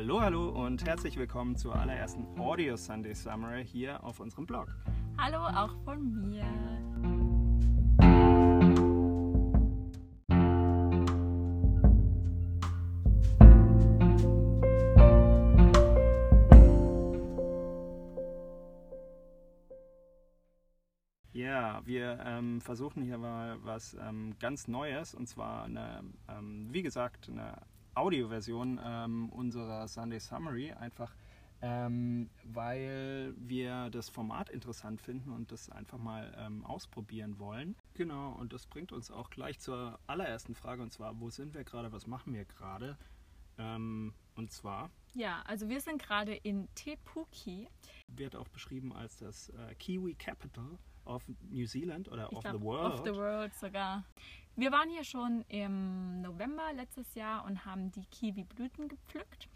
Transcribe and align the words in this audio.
Hallo, 0.00 0.20
hallo 0.20 0.50
und 0.50 0.86
herzlich 0.86 1.16
willkommen 1.16 1.56
zur 1.56 1.74
allerersten 1.74 2.24
Audio 2.38 2.76
Sunday 2.76 3.16
Summary 3.16 3.66
hier 3.66 4.04
auf 4.04 4.20
unserem 4.20 4.46
Blog. 4.46 4.68
Hallo 5.18 5.38
auch 5.38 5.74
von 5.84 6.20
mir. 6.20 6.44
Ja, 21.32 21.84
wir 21.84 22.20
ähm, 22.24 22.60
versuchen 22.60 23.02
hier 23.02 23.18
mal 23.18 23.56
was 23.64 23.94
ähm, 23.94 24.36
ganz 24.38 24.68
Neues 24.68 25.12
und 25.12 25.26
zwar 25.26 25.64
eine, 25.64 26.04
ähm, 26.28 26.68
wie 26.70 26.82
gesagt, 26.82 27.28
eine 27.28 27.56
Audioversion 27.98 28.80
ähm, 28.82 29.28
unserer 29.30 29.88
Sunday 29.88 30.20
Summary, 30.20 30.72
einfach 30.72 31.14
ähm, 31.60 32.30
weil 32.44 33.34
wir 33.36 33.90
das 33.90 34.08
Format 34.08 34.48
interessant 34.48 35.00
finden 35.00 35.32
und 35.32 35.50
das 35.50 35.68
einfach 35.70 35.98
mal 35.98 36.32
ähm, 36.38 36.64
ausprobieren 36.64 37.38
wollen. 37.40 37.74
Genau, 37.94 38.32
und 38.32 38.52
das 38.52 38.66
bringt 38.66 38.92
uns 38.92 39.10
auch 39.10 39.28
gleich 39.28 39.58
zur 39.58 39.98
allerersten 40.06 40.54
Frage 40.54 40.82
und 40.82 40.92
zwar, 40.92 41.18
wo 41.20 41.30
sind 41.30 41.54
wir 41.54 41.64
gerade, 41.64 41.90
was 41.92 42.06
machen 42.06 42.32
wir 42.32 42.44
gerade? 42.44 42.96
und 43.60 44.52
zwar. 44.52 44.88
Ja, 45.14 45.42
also 45.44 45.68
wir 45.68 45.80
sind 45.80 46.00
gerade 46.00 46.32
in 46.32 46.68
Tepuki. 46.76 47.66
Wird 48.06 48.36
auch 48.36 48.46
beschrieben 48.46 48.92
als 48.92 49.16
das 49.16 49.48
äh, 49.48 49.74
Kiwi 49.74 50.14
Capital 50.14 50.78
of 51.04 51.24
New 51.50 51.66
Zealand 51.66 52.08
oder 52.08 52.28
ich 52.30 52.36
of 52.36 52.44
glaub, 52.44 52.54
the 52.56 52.62
World. 52.62 53.00
Of 53.00 53.04
the 53.04 53.14
World 53.16 53.54
sogar. 53.54 54.04
Wir 54.58 54.72
waren 54.72 54.90
hier 54.90 55.04
schon 55.04 55.42
im 55.42 56.20
November 56.20 56.72
letztes 56.74 57.14
Jahr 57.14 57.44
und 57.44 57.64
haben 57.64 57.92
die 57.92 58.04
Kiwi-Blüten 58.06 58.88
gepflückt. 58.88 59.48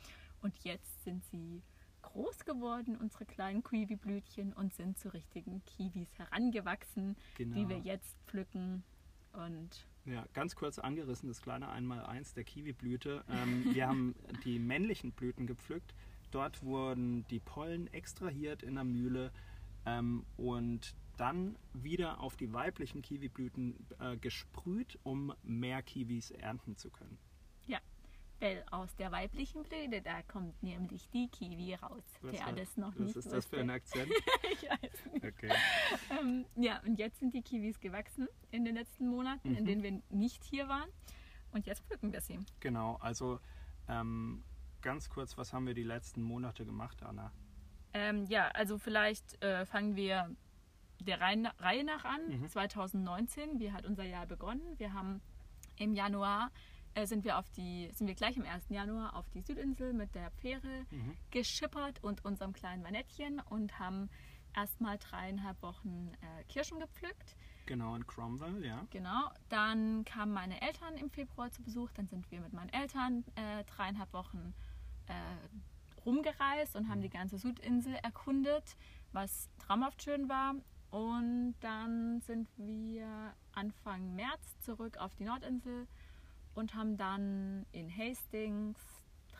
Und 0.42 0.56
jetzt 0.62 1.02
sind 1.02 1.24
sie 1.24 1.60
groß 2.02 2.44
geworden, 2.44 2.96
unsere 2.96 3.24
kleinen 3.24 3.64
Kiwi-Blütchen, 3.64 4.52
und 4.52 4.72
sind 4.74 4.96
zu 5.00 5.12
richtigen 5.12 5.60
Kiwis 5.64 6.06
herangewachsen, 6.18 7.16
Genau. 7.36 7.56
die 7.56 7.68
wir 7.68 7.78
jetzt 7.80 8.16
pflücken. 8.28 8.84
Und 9.32 9.88
Ja, 10.04 10.24
ganz 10.34 10.54
kurz 10.54 10.78
angerissen, 10.78 11.28
das 11.28 11.42
kleine 11.42 11.68
Einmaleins 11.68 12.32
der 12.34 12.44
Kiwiblüte. 12.44 13.24
Ähm, 13.28 13.74
wir 13.74 13.88
haben 13.88 14.14
die 14.44 14.60
männlichen 14.60 15.10
Blüten 15.10 15.48
gepflückt. 15.48 15.96
Dort 16.30 16.62
wurden 16.62 17.26
die 17.26 17.40
Pollen 17.40 17.92
extrahiert 17.92 18.62
in 18.62 18.76
der 18.76 18.84
Mühle 18.84 19.32
ähm, 19.84 20.24
und 20.36 20.94
dann 21.16 21.56
wieder 21.72 22.20
auf 22.20 22.36
die 22.36 22.52
weiblichen 22.52 23.02
Kiwiblüten 23.02 23.76
äh, 23.98 24.16
gesprüht, 24.16 24.98
um 25.02 25.32
mehr 25.42 25.82
Kiwis 25.82 26.30
ernten 26.30 26.76
zu 26.76 26.90
können. 26.90 27.18
ja, 27.66 27.78
weil 28.40 28.64
aus 28.72 28.96
der 28.96 29.12
weiblichen 29.12 29.62
Blüte, 29.62 30.02
da 30.02 30.20
kommt 30.22 30.60
nämlich 30.64 31.08
die 31.10 31.28
Kiwi 31.28 31.74
raus. 31.74 32.02
Was 32.22 32.32
Wer 32.32 32.46
war- 32.46 32.52
das 32.54 32.76
noch 32.76 32.92
Was 32.94 32.98
nicht 32.98 33.16
ist 33.16 33.30
das 33.32 33.46
für 33.46 33.60
ein. 33.60 33.70
Akzent? 33.70 34.10
ich 34.52 34.68
weiß 34.68 35.12
nicht. 35.12 35.24
Okay. 35.24 35.52
Ähm, 36.10 36.44
ja, 36.56 36.80
und 36.84 36.98
jetzt 36.98 37.20
sind 37.20 37.34
die 37.34 37.42
Kiwis 37.42 37.78
gewachsen 37.78 38.26
in 38.50 38.64
den 38.64 38.74
letzten 38.74 39.06
Monaten, 39.06 39.54
in 39.54 39.62
Mhm. 39.62 39.66
denen 39.66 39.82
wir 39.84 40.02
nicht 40.18 40.42
hier 40.44 40.66
waren. 40.68 40.88
Und 41.52 41.66
jetzt 41.66 41.82
pflücken 41.84 42.12
wir 42.12 42.20
sie. 42.20 42.40
Genau, 42.60 42.96
also 42.96 43.38
ähm, 43.86 44.42
ganz 44.80 45.08
kurz, 45.08 45.36
was 45.38 45.52
haben 45.52 45.66
wir 45.66 45.74
die 45.74 45.82
letzten 45.84 46.22
Monate 46.22 46.64
gemacht, 46.64 47.02
Anna? 47.02 47.30
Ähm, 47.94 48.24
ja, 48.24 48.48
also 48.48 48.78
vielleicht 48.78 49.40
äh, 49.44 49.66
fangen 49.66 49.94
wir 49.94 50.34
der 51.02 51.20
Reihe, 51.20 51.84
nach 51.84 52.04
an. 52.04 52.40
Mhm. 52.40 52.48
2019, 52.48 53.60
wie 53.60 53.72
hat 53.72 53.84
unser 53.86 54.04
Jahr 54.04 54.26
begonnen? 54.26 54.78
Wir 54.78 54.92
haben 54.92 55.20
im 55.76 55.94
Januar 55.94 56.50
äh, 56.94 57.06
sind 57.06 57.24
wir 57.24 57.38
auf 57.38 57.48
die, 57.50 57.90
sind 57.94 58.06
wir 58.06 58.14
gleich 58.14 58.36
am 58.38 58.44
1. 58.44 58.68
Januar 58.68 59.16
auf 59.16 59.28
die 59.30 59.40
Südinsel 59.40 59.92
mit 59.94 60.14
der 60.14 60.30
Fähre 60.30 60.84
Mhm. 60.90 61.16
geschippert 61.30 62.02
und 62.04 62.24
unserem 62.24 62.52
kleinen 62.52 62.82
Manettchen 62.82 63.40
und 63.40 63.78
haben 63.78 64.10
erstmal 64.54 64.98
dreieinhalb 64.98 65.62
Wochen 65.62 66.12
äh, 66.20 66.44
Kirschen 66.44 66.78
gepflückt. 66.78 67.36
Genau, 67.64 67.94
in 67.94 68.06
Cromwell, 68.06 68.64
ja. 68.64 68.84
Genau. 68.90 69.30
Dann 69.48 70.04
kamen 70.04 70.32
meine 70.32 70.60
Eltern 70.60 70.96
im 70.96 71.08
Februar 71.10 71.50
zu 71.50 71.62
Besuch. 71.62 71.90
Dann 71.92 72.08
sind 72.08 72.30
wir 72.30 72.40
mit 72.40 72.52
meinen 72.52 72.68
Eltern 72.70 73.24
äh, 73.36 73.64
dreieinhalb 73.64 74.12
Wochen 74.12 74.52
äh, 75.06 75.12
rumgereist 76.04 76.76
und 76.76 76.88
haben 76.88 77.00
die 77.00 77.08
ganze 77.08 77.38
Südinsel 77.38 77.94
erkundet, 78.02 78.76
was 79.12 79.48
traumhaft 79.58 80.02
schön 80.02 80.28
war. 80.28 80.54
Und 80.92 81.54
dann 81.60 82.20
sind 82.20 82.48
wir 82.58 83.34
Anfang 83.54 84.14
März 84.14 84.58
zurück 84.60 84.98
auf 84.98 85.14
die 85.14 85.24
Nordinsel 85.24 85.88
und 86.54 86.74
haben 86.74 86.98
dann 86.98 87.64
in 87.72 87.90
Hastings 87.90 88.78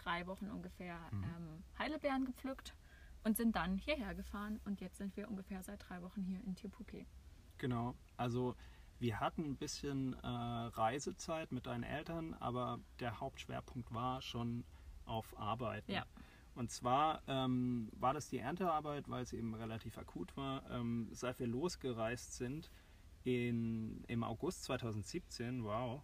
drei 0.03 0.27
Wochen 0.27 0.51
ungefähr 0.51 0.99
Mhm. 1.11 1.25
ähm, 1.25 1.63
Heidelbeeren 1.79 2.25
gepflückt 2.25 2.75
und 3.23 3.37
sind 3.37 3.55
dann 3.55 3.77
hierher 3.77 4.15
gefahren. 4.15 4.61
Und 4.65 4.81
jetzt 4.81 4.97
sind 4.97 5.15
wir 5.15 5.29
ungefähr 5.29 5.63
seit 5.63 5.87
drei 5.89 6.01
Wochen 6.03 6.23
hier 6.23 6.43
in 6.43 6.57
Tipuki. 6.57 7.07
Genau, 7.59 7.95
also 8.17 8.57
wir 8.99 9.21
hatten 9.21 9.45
ein 9.45 9.57
bisschen 9.57 10.15
äh, 10.23 10.27
Reisezeit 10.27 11.53
mit 11.53 11.67
deinen 11.67 11.85
Eltern, 11.85 12.33
aber 12.41 12.81
der 12.99 13.21
Hauptschwerpunkt 13.21 13.93
war 13.93 14.23
schon 14.23 14.65
auf 15.05 15.39
Arbeiten. 15.39 15.93
Ja. 15.93 16.07
Und 16.55 16.71
zwar 16.71 17.23
ähm, 17.29 17.89
war 17.99 18.13
das 18.15 18.29
die 18.29 18.39
Erntearbeit, 18.39 19.09
weil 19.09 19.23
es 19.23 19.33
eben 19.33 19.55
relativ 19.55 19.97
akut 19.99 20.37
war. 20.37 20.69
Ähm, 20.71 21.09
seit 21.13 21.39
wir 21.39 21.47
losgereist 21.47 22.37
sind 22.37 22.71
in, 23.25 24.05
im 24.07 24.23
August 24.25 24.65
2017, 24.65 25.65
wow, 25.65 26.03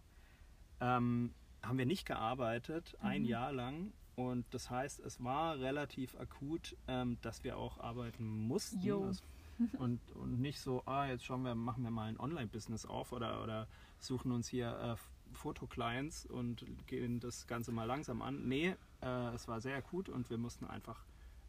ähm, 0.81 1.33
haben 1.61 1.77
wir 1.77 1.85
nicht 1.85 2.05
gearbeitet, 2.05 2.95
ein 3.01 3.23
Mhm. 3.23 3.27
Jahr 3.27 3.51
lang. 3.51 3.93
Und 4.15 4.45
das 4.53 4.69
heißt, 4.69 4.99
es 4.99 5.23
war 5.23 5.59
relativ 5.59 6.15
akut, 6.19 6.75
ähm, 6.87 7.17
dass 7.21 7.43
wir 7.43 7.57
auch 7.57 7.79
arbeiten 7.79 8.25
mussten. 8.47 8.81
Das 9.01 9.23
und, 9.77 9.99
und 10.13 10.39
nicht 10.39 10.59
so, 10.61 10.83
ah, 10.85 11.05
jetzt 11.05 11.25
schauen 11.25 11.43
wir, 11.43 11.53
machen 11.53 11.83
wir 11.83 11.91
mal 11.91 12.07
ein 12.07 12.19
Online-Business 12.19 12.85
auf 12.85 13.11
oder, 13.11 13.43
oder 13.43 13.67
suchen 13.99 14.31
uns 14.31 14.47
hier 14.47 14.69
äh, 14.79 14.95
Fotoclients 15.33 16.25
und 16.25 16.65
gehen 16.87 17.19
das 17.19 17.47
Ganze 17.47 17.71
mal 17.71 17.85
langsam 17.85 18.21
an. 18.21 18.47
Nee, 18.47 18.75
äh, 19.01 19.33
es 19.33 19.47
war 19.47 19.61
sehr 19.61 19.77
akut 19.77 20.09
und 20.09 20.29
wir 20.29 20.37
mussten 20.37 20.65
einfach 20.65 21.05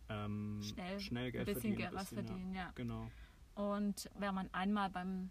ähm, 0.09 0.61
Schnell 0.99 1.33
Geld 1.33 1.49
ein 1.49 1.55
bisschen 1.55 1.75
verdienen. 1.75 1.77
Geld 1.77 1.95
was 1.95 2.11
bisschen, 2.11 2.27
verdienen, 2.27 2.55
ja. 2.55 2.61
Ja. 2.63 2.73
Genau. 2.75 3.11
Und 3.55 4.11
wenn 4.19 4.35
man 4.35 4.53
einmal 4.53 4.91
beim 4.91 5.31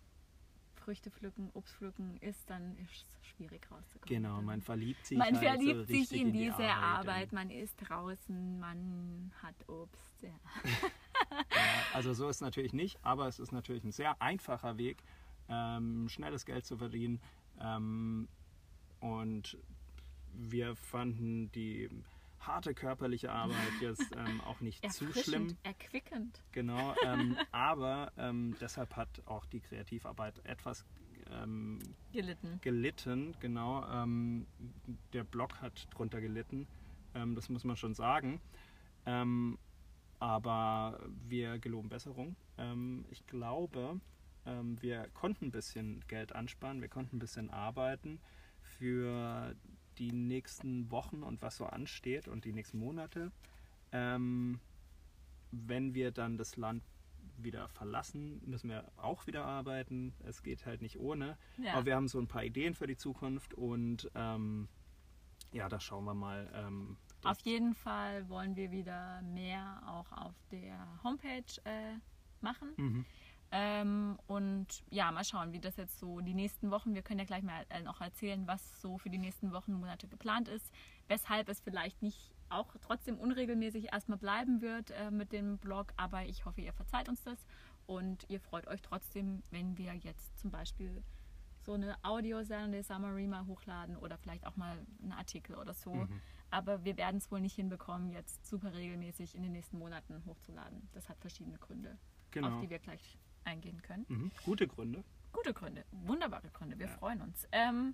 Früchte 0.76 1.12
pflücken, 1.12 1.50
Obst 1.54 1.76
pflücken 1.76 2.18
ist, 2.22 2.50
dann 2.50 2.78
ist 2.78 2.92
es 2.92 3.28
schwierig 3.28 3.70
rauszukommen. 3.70 4.08
Genau, 4.24 4.42
man 4.42 4.62
verliebt 4.62 5.06
sich 5.06 5.18
man 5.18 5.28
halt 5.28 5.36
so 5.36 5.42
verliebt 5.42 5.88
sich 5.88 6.00
richtig 6.00 6.22
in 6.22 6.34
die 6.34 6.46
diese 6.46 6.64
Arbeit, 6.64 7.26
Und, 7.26 7.34
man 7.34 7.50
ist 7.50 7.76
draußen, 7.78 8.60
man 8.60 9.31
hat 9.42 9.56
Obst. 9.68 10.22
Ja. 10.22 10.30
ja, 11.31 11.48
also 11.94 12.14
so 12.14 12.30
ist 12.30 12.38
es 12.38 12.42
natürlich 12.42 12.74
nicht, 12.74 12.98
aber 13.04 13.28
es 13.28 13.40
ist 13.40 13.52
natürlich 13.52 13.84
ein 13.84 13.92
sehr 13.92 14.22
einfacher 14.22 14.78
Weg, 14.78 15.04
ähm, 15.50 16.08
schnelles 16.10 16.46
Geld 16.46 16.66
zu 16.66 16.78
verdienen. 16.78 17.20
Ähm, 17.62 18.28
und 19.00 19.58
wir 20.34 20.76
fanden 20.76 21.52
die 21.52 21.90
harte 22.40 22.74
körperliche 22.74 23.32
Arbeit 23.32 23.58
jetzt 23.82 24.16
ähm, 24.16 24.42
auch 24.42 24.62
nicht 24.62 24.92
zu 24.92 25.12
schlimm. 25.14 25.56
Erquickend. 25.64 26.42
Genau, 26.52 26.96
ähm, 27.06 27.38
aber 27.52 28.12
ähm, 28.18 28.56
deshalb 28.60 28.96
hat 28.96 29.22
auch 29.26 29.46
die 29.46 29.60
Kreativarbeit 29.60 30.42
etwas 30.46 30.86
ähm, 31.32 31.80
Gelitten. 32.12 32.60
gelitten. 32.62 33.36
Genau, 33.40 33.86
ähm, 33.92 34.48
der 35.14 35.24
Blog 35.24 35.62
hat 35.62 35.88
drunter 35.92 36.22
gelitten, 36.22 36.68
ähm, 37.14 37.36
das 37.36 37.50
muss 37.50 37.64
man 37.64 37.76
schon 37.76 37.94
sagen. 37.94 38.42
Aber 40.20 41.00
wir 41.28 41.58
geloben 41.58 41.90
Besserung. 41.90 42.36
Ich 43.10 43.26
glaube, 43.26 44.00
wir 44.46 45.08
konnten 45.16 45.46
ein 45.46 45.52
bisschen 45.52 46.04
Geld 46.08 46.36
ansparen, 46.36 46.81
wir 46.81 46.90
konnten 46.90 47.16
ein 47.16 47.20
bisschen 47.20 47.50
arbeiten 47.50 48.20
für 48.79 49.56
die 49.98 50.12
nächsten 50.12 50.89
Wochen 50.89 51.24
und 51.24 51.42
was 51.42 51.57
so 51.57 51.65
ansteht 51.65 52.27
und 52.27 52.45
die 52.45 52.54
nächsten 52.54 52.80
Monate. 52.80 53.31
Ähm, 53.92 54.59
wenn 55.51 55.94
wir 55.94 56.12
dann 56.12 56.38
das 56.38 56.56
Land 56.56 56.83
wieder 57.38 57.68
verlassen, 57.69 58.42
müssen 58.45 58.69
wir 58.69 58.92
auch 58.98 59.27
wieder 59.27 59.45
arbeiten. 59.45 60.13
Es 60.25 60.42
geht 60.44 60.65
halt 60.65 60.81
nicht 60.81 61.00
ohne. 61.00 61.38
Ja. 61.57 61.74
Aber 61.74 61.86
wir 61.86 61.95
haben 61.95 62.07
so 62.07 62.19
ein 62.19 62.27
paar 62.27 62.44
Ideen 62.44 62.74
für 62.74 62.88
die 62.88 62.98
Zukunft 62.98 63.54
und 63.54 64.09
ähm, 64.15 64.68
ja, 65.51 65.68
da 65.69 65.80
schauen 65.80 66.06
wir 66.06 66.13
mal. 66.13 66.50
Ähm, 66.54 66.98
Auf 67.24 67.39
jeden 67.42 67.74
Fall 67.74 68.27
wollen 68.30 68.56
wir 68.56 68.71
wieder 68.71 69.21
mehr 69.21 69.81
auch 69.88 70.12
auf 70.12 70.36
der 70.51 70.88
Homepage 71.04 71.44
äh, 71.65 71.95
machen. 72.42 72.69
Mhm. 72.77 73.06
Ähm, 73.51 74.19
und 74.28 74.68
ja, 74.92 75.12
mal 75.12 75.24
schauen, 75.24 75.54
wie 75.54 75.60
das 75.60 75.75
jetzt 75.78 76.00
so 76.00 76.19
die 76.19 76.36
nächsten 76.36 76.69
Wochen, 76.69 76.94
wir 76.94 77.01
können 77.01 77.19
ja 77.19 77.25
gleich 77.25 77.44
mal 77.44 77.66
äh, 77.69 77.81
noch 77.81 78.00
erzählen, 78.00 78.46
was 78.48 78.81
so 78.81 78.98
für 78.98 79.10
die 79.10 79.18
nächsten 79.18 79.51
Wochen, 79.54 79.74
Monate 79.74 80.07
geplant 80.07 80.48
ist, 80.48 80.72
weshalb 81.07 81.50
es 81.50 81.60
vielleicht 81.60 82.01
nicht 82.04 82.31
auch 82.50 82.75
trotzdem 82.81 83.18
unregelmäßig 83.18 83.92
erstmal 83.92 84.18
bleiben 84.18 84.62
wird 84.62 84.92
äh, 84.92 85.12
mit 85.12 85.31
dem 85.31 85.57
Blog, 85.57 85.94
aber 85.98 86.25
ich 86.25 86.46
hoffe, 86.46 86.62
ihr 86.62 86.74
verzeiht 86.74 87.10
uns 87.10 87.24
das 87.24 87.40
und 87.86 88.25
ihr 88.30 88.40
freut 88.40 88.68
euch 88.68 88.81
trotzdem, 88.81 89.42
wenn 89.50 89.78
wir 89.78 89.94
jetzt 89.95 90.38
zum 90.38 90.52
Beispiel 90.52 91.04
so 91.62 91.74
eine 91.74 91.95
Audio-Sendung 92.04 92.81
Summary 92.84 93.28
mal 93.28 93.45
hochladen 93.45 93.98
oder 93.98 94.18
vielleicht 94.18 94.45
auch 94.45 94.56
mal 94.56 94.78
einen 95.02 95.12
Artikel 95.12 95.56
oder 95.56 95.74
so. 95.74 95.94
Mhm. 95.94 96.22
Aber 96.52 96.84
wir 96.84 96.98
werden 96.98 97.18
es 97.18 97.30
wohl 97.30 97.42
nicht 97.42 97.56
hinbekommen, 97.56 98.10
jetzt 98.10 98.48
super 98.48 98.74
regelmäßig 98.74 99.36
in 99.36 99.44
den 99.44 99.52
nächsten 99.52 99.78
Monaten 99.78 100.24
hochzuladen. 100.25 100.88
Das 100.94 101.10
hat 101.10 101.19
verschiedene 101.19 101.57
Gründe, 101.57 101.98
Genau. 102.31 102.56
auf 102.56 102.62
die 102.62 102.69
wir 102.69 102.80
gleich 102.80 103.19
eingehen 103.50 103.81
können. 103.81 104.06
Mhm. 104.07 104.31
Gute 104.46 104.68
Gründe. 104.68 105.04
Gute 105.34 105.54
Gründe, 105.54 105.84
wunderbare 105.92 106.50
Gründe, 106.50 106.78
wir 106.80 106.88
Ja. 106.88 106.98
freuen 106.98 107.22
uns. 107.22 107.48
Ähm, 107.51 107.94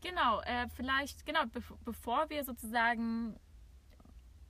genau, 0.00 0.40
äh, 0.42 0.68
vielleicht, 0.76 1.26
genau, 1.26 1.44
bev 1.46 1.72
bevor 1.84 2.30
wir 2.30 2.44
sozusagen 2.44 3.36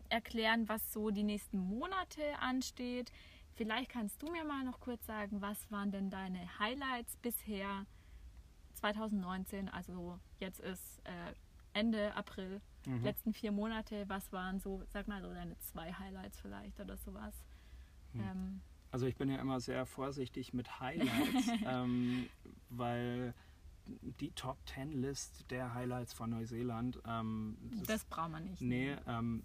erklären, 0.09 0.69
was 0.69 0.93
so 0.93 1.11
die 1.11 1.23
nächsten 1.23 1.59
Monate 1.59 2.23
ansteht, 2.41 3.13
vielleicht 3.55 3.91
kannst 3.91 4.21
du 4.23 4.31
mir 4.31 4.45
mal 4.45 4.65
noch 4.65 4.81
kurz 4.81 5.07
sagen, 5.07 5.41
was 5.41 5.71
waren 5.71 5.91
denn 5.91 6.11
deine 6.11 6.59
Highlights 6.59 7.17
bisher 7.19 7.87
2019, 8.75 9.69
also 9.69 10.19
jetzt 10.39 10.61
ist 10.61 11.01
äh, 11.05 11.33
Ende 11.73 12.15
April, 12.15 12.61
Mhm. 12.87 13.05
letzten 13.05 13.33
vier 13.35 13.53
Monate, 13.53 14.09
was 14.09 14.33
waren 14.33 14.59
so, 14.59 14.83
sag 14.89 15.07
mal 15.07 15.21
so 15.23 15.33
deine 15.33 15.57
zwei 15.59 15.93
Highlights 15.93 16.41
vielleicht 16.41 16.81
oder 16.81 16.97
sowas? 16.97 17.35
Hm. 18.13 18.21
Ähm, 18.21 18.61
Also 18.91 19.07
ich 19.07 19.17
bin 19.17 19.31
ja 19.31 19.39
immer 19.39 19.61
sehr 19.61 19.87
vorsichtig 19.87 20.53
mit 20.53 20.81
Highlights, 20.81 21.49
ähm, 21.67 22.29
weil 22.69 23.35
die 23.87 24.31
Top 24.33 24.59
10 24.67 25.01
List 25.01 25.51
der 25.51 25.75
Highlights 25.75 26.13
von 26.13 26.31
Neuseeland, 26.31 27.01
ähm, 27.07 27.57
das 27.87 28.05
braucht 28.05 28.31
man 28.31 28.45
nicht. 28.45 28.61
nee, 28.61 28.97
ähm, 29.07 29.43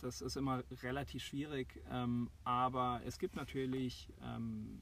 das 0.00 0.22
ist 0.22 0.36
immer 0.36 0.64
relativ 0.82 1.22
schwierig, 1.22 1.82
ähm, 1.90 2.30
aber 2.44 3.02
es 3.04 3.18
gibt 3.18 3.36
natürlich 3.36 4.08
ähm, 4.22 4.80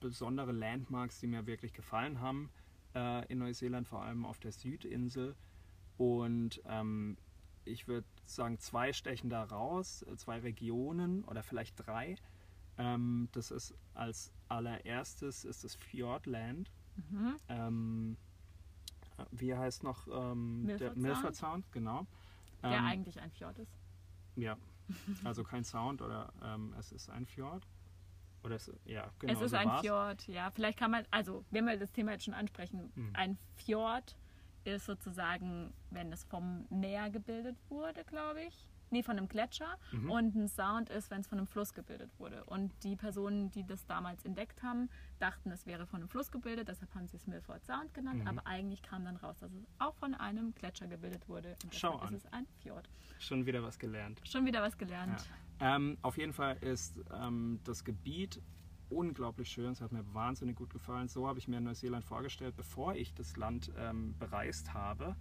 besondere 0.00 0.52
Landmarks, 0.52 1.20
die 1.20 1.26
mir 1.26 1.46
wirklich 1.46 1.72
gefallen 1.72 2.20
haben 2.20 2.50
äh, 2.94 3.26
in 3.26 3.38
Neuseeland, 3.38 3.86
vor 3.86 4.02
allem 4.02 4.24
auf 4.24 4.38
der 4.38 4.52
Südinsel. 4.52 5.36
Und 5.96 6.62
ähm, 6.66 7.16
ich 7.64 7.86
würde 7.86 8.06
sagen, 8.24 8.58
zwei 8.58 8.92
stechen 8.92 9.30
da 9.30 9.44
raus, 9.44 10.02
äh, 10.02 10.16
zwei 10.16 10.38
Regionen 10.40 11.24
oder 11.24 11.42
vielleicht 11.42 11.74
drei. 11.76 12.16
Ähm, 12.78 13.28
das 13.32 13.50
ist 13.50 13.74
als 13.94 14.32
allererstes 14.48 15.44
ist 15.44 15.64
das 15.64 15.74
Fjordland. 15.74 16.70
Mhm. 17.10 17.36
Ähm, 17.48 18.16
äh, 19.18 19.24
wie 19.32 19.54
heißt 19.54 19.82
noch 19.82 20.06
ähm, 20.08 20.64
Milford 20.64 20.80
der 20.80 20.88
Sound? 20.90 21.02
Milford 21.02 21.34
Sound, 21.36 21.72
genau. 21.72 22.06
Der 22.62 22.70
Ähm, 22.72 22.84
eigentlich 22.86 23.20
ein 23.20 23.30
Fjord 23.30 23.58
ist. 23.58 23.72
ja, 24.36 24.56
also 25.24 25.44
kein 25.44 25.64
Sound 25.64 26.02
oder 26.02 26.32
ähm, 26.42 26.74
es 26.78 26.92
ist 26.92 27.10
ein 27.10 27.26
Fjord. 27.26 27.66
Oder 28.44 28.54
es, 28.56 28.72
ja, 28.84 29.10
genau. 29.18 29.32
es 29.32 29.40
ist 29.40 29.50
so 29.50 29.56
ein 29.56 29.68
war's. 29.68 29.80
Fjord, 29.80 30.28
ja. 30.28 30.50
Vielleicht 30.52 30.78
kann 30.78 30.92
man, 30.92 31.04
also 31.10 31.44
wenn 31.50 31.66
wir 31.66 31.76
das 31.76 31.90
Thema 31.92 32.12
jetzt 32.12 32.24
schon 32.24 32.34
ansprechen, 32.34 32.92
Mhm. 32.94 33.10
ein 33.14 33.38
Fjord 33.56 34.16
ist 34.64 34.86
sozusagen, 34.86 35.72
wenn 35.90 36.12
es 36.12 36.24
vom 36.24 36.66
Meer 36.70 37.10
gebildet 37.10 37.56
wurde, 37.68 38.04
glaube 38.04 38.42
ich. 38.44 38.66
Nee, 38.90 39.02
von 39.02 39.16
einem 39.16 39.28
Gletscher. 39.28 39.78
Mhm. 39.92 40.10
Und 40.10 40.34
ein 40.34 40.48
Sound 40.48 40.90
ist, 40.90 41.10
wenn 41.10 41.20
es 41.20 41.26
von 41.26 41.38
einem 41.38 41.46
Fluss 41.46 41.74
gebildet 41.74 42.10
wurde. 42.18 42.44
Und 42.44 42.72
die 42.82 42.96
Personen, 42.96 43.50
die 43.50 43.64
das 43.66 43.86
damals 43.86 44.24
entdeckt 44.24 44.62
haben, 44.62 44.88
dachten, 45.18 45.50
es 45.50 45.66
wäre 45.66 45.86
von 45.86 46.00
einem 46.00 46.08
Fluss 46.08 46.30
gebildet. 46.30 46.68
Deshalb 46.68 46.94
haben 46.94 47.06
sie 47.08 47.16
es 47.16 47.26
Milford 47.26 47.64
Sound 47.64 47.92
genannt. 47.94 48.22
Mhm. 48.22 48.28
Aber 48.28 48.46
eigentlich 48.46 48.82
kam 48.82 49.04
dann 49.04 49.16
raus, 49.16 49.38
dass 49.38 49.52
es 49.52 49.66
auch 49.78 49.94
von 49.96 50.14
einem 50.14 50.54
Gletscher 50.54 50.86
gebildet 50.86 51.28
wurde. 51.28 51.56
Und 51.64 51.74
Schau 51.74 51.96
an. 51.96 52.14
ist 52.14 52.24
es 52.24 52.32
ein 52.32 52.46
Fjord. 52.60 52.88
Schon 53.18 53.46
wieder 53.46 53.62
was 53.62 53.78
gelernt. 53.78 54.20
Schon 54.24 54.46
wieder 54.46 54.62
was 54.62 54.76
gelernt. 54.78 55.28
Ähm, 55.60 55.98
auf 56.02 56.18
jeden 56.18 56.32
Fall 56.32 56.56
ist 56.58 57.00
ähm, 57.12 57.60
das 57.64 57.84
Gebiet 57.84 58.40
unglaublich 58.90 59.50
schön. 59.50 59.72
Es 59.72 59.80
hat 59.80 59.92
mir 59.92 60.04
wahnsinnig 60.14 60.56
gut 60.56 60.70
gefallen. 60.70 61.08
So 61.08 61.26
habe 61.26 61.38
ich 61.38 61.48
mir 61.48 61.60
Neuseeland 61.60 62.04
vorgestellt, 62.04 62.56
bevor 62.56 62.94
ich 62.94 63.14
das 63.14 63.36
Land 63.36 63.72
ähm, 63.76 64.14
bereist 64.18 64.72
habe. 64.74 65.16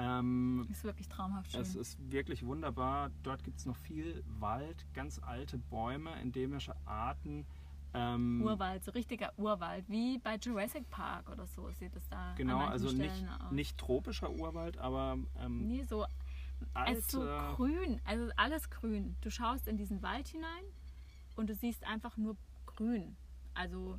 Ähm, 0.00 0.66
Ist 0.70 0.84
wirklich 0.84 1.08
traumhaft 1.08 1.52
schön. 1.52 1.60
es 1.60 1.74
ist 1.76 1.98
wirklich 2.10 2.44
wunderbar. 2.46 3.10
Dort 3.22 3.44
gibt 3.44 3.58
es 3.58 3.66
noch 3.66 3.76
viel 3.76 4.24
Wald, 4.38 4.86
ganz 4.94 5.18
alte 5.18 5.58
Bäume, 5.58 6.10
endemische 6.12 6.74
Arten. 6.86 7.46
Ähm, 7.92 8.40
Urwald, 8.42 8.84
so 8.84 8.92
richtiger 8.92 9.32
Urwald, 9.36 9.88
wie 9.88 10.18
bei 10.18 10.36
Jurassic 10.36 10.88
Park 10.90 11.28
oder 11.28 11.46
so 11.46 11.68
sieht 11.72 11.94
es 11.96 12.08
da. 12.08 12.34
Genau, 12.36 12.60
also 12.60 12.86
nicht, 12.92 13.14
Stellen 13.16 13.28
aus. 13.28 13.50
nicht 13.52 13.78
tropischer 13.78 14.30
Urwald, 14.30 14.78
aber 14.78 15.18
ähm, 15.38 15.66
Nee, 15.66 15.82
so, 15.82 16.06
alte, 16.72 16.92
es 16.92 16.98
ist 17.00 17.10
so 17.10 17.20
grün, 17.56 18.00
also 18.04 18.30
alles 18.36 18.70
grün. 18.70 19.16
Du 19.20 19.30
schaust 19.30 19.66
in 19.66 19.76
diesen 19.76 20.02
Wald 20.02 20.28
hinein 20.28 20.64
und 21.34 21.50
du 21.50 21.54
siehst 21.54 21.84
einfach 21.84 22.16
nur 22.16 22.36
grün. 22.64 23.16
Also 23.54 23.98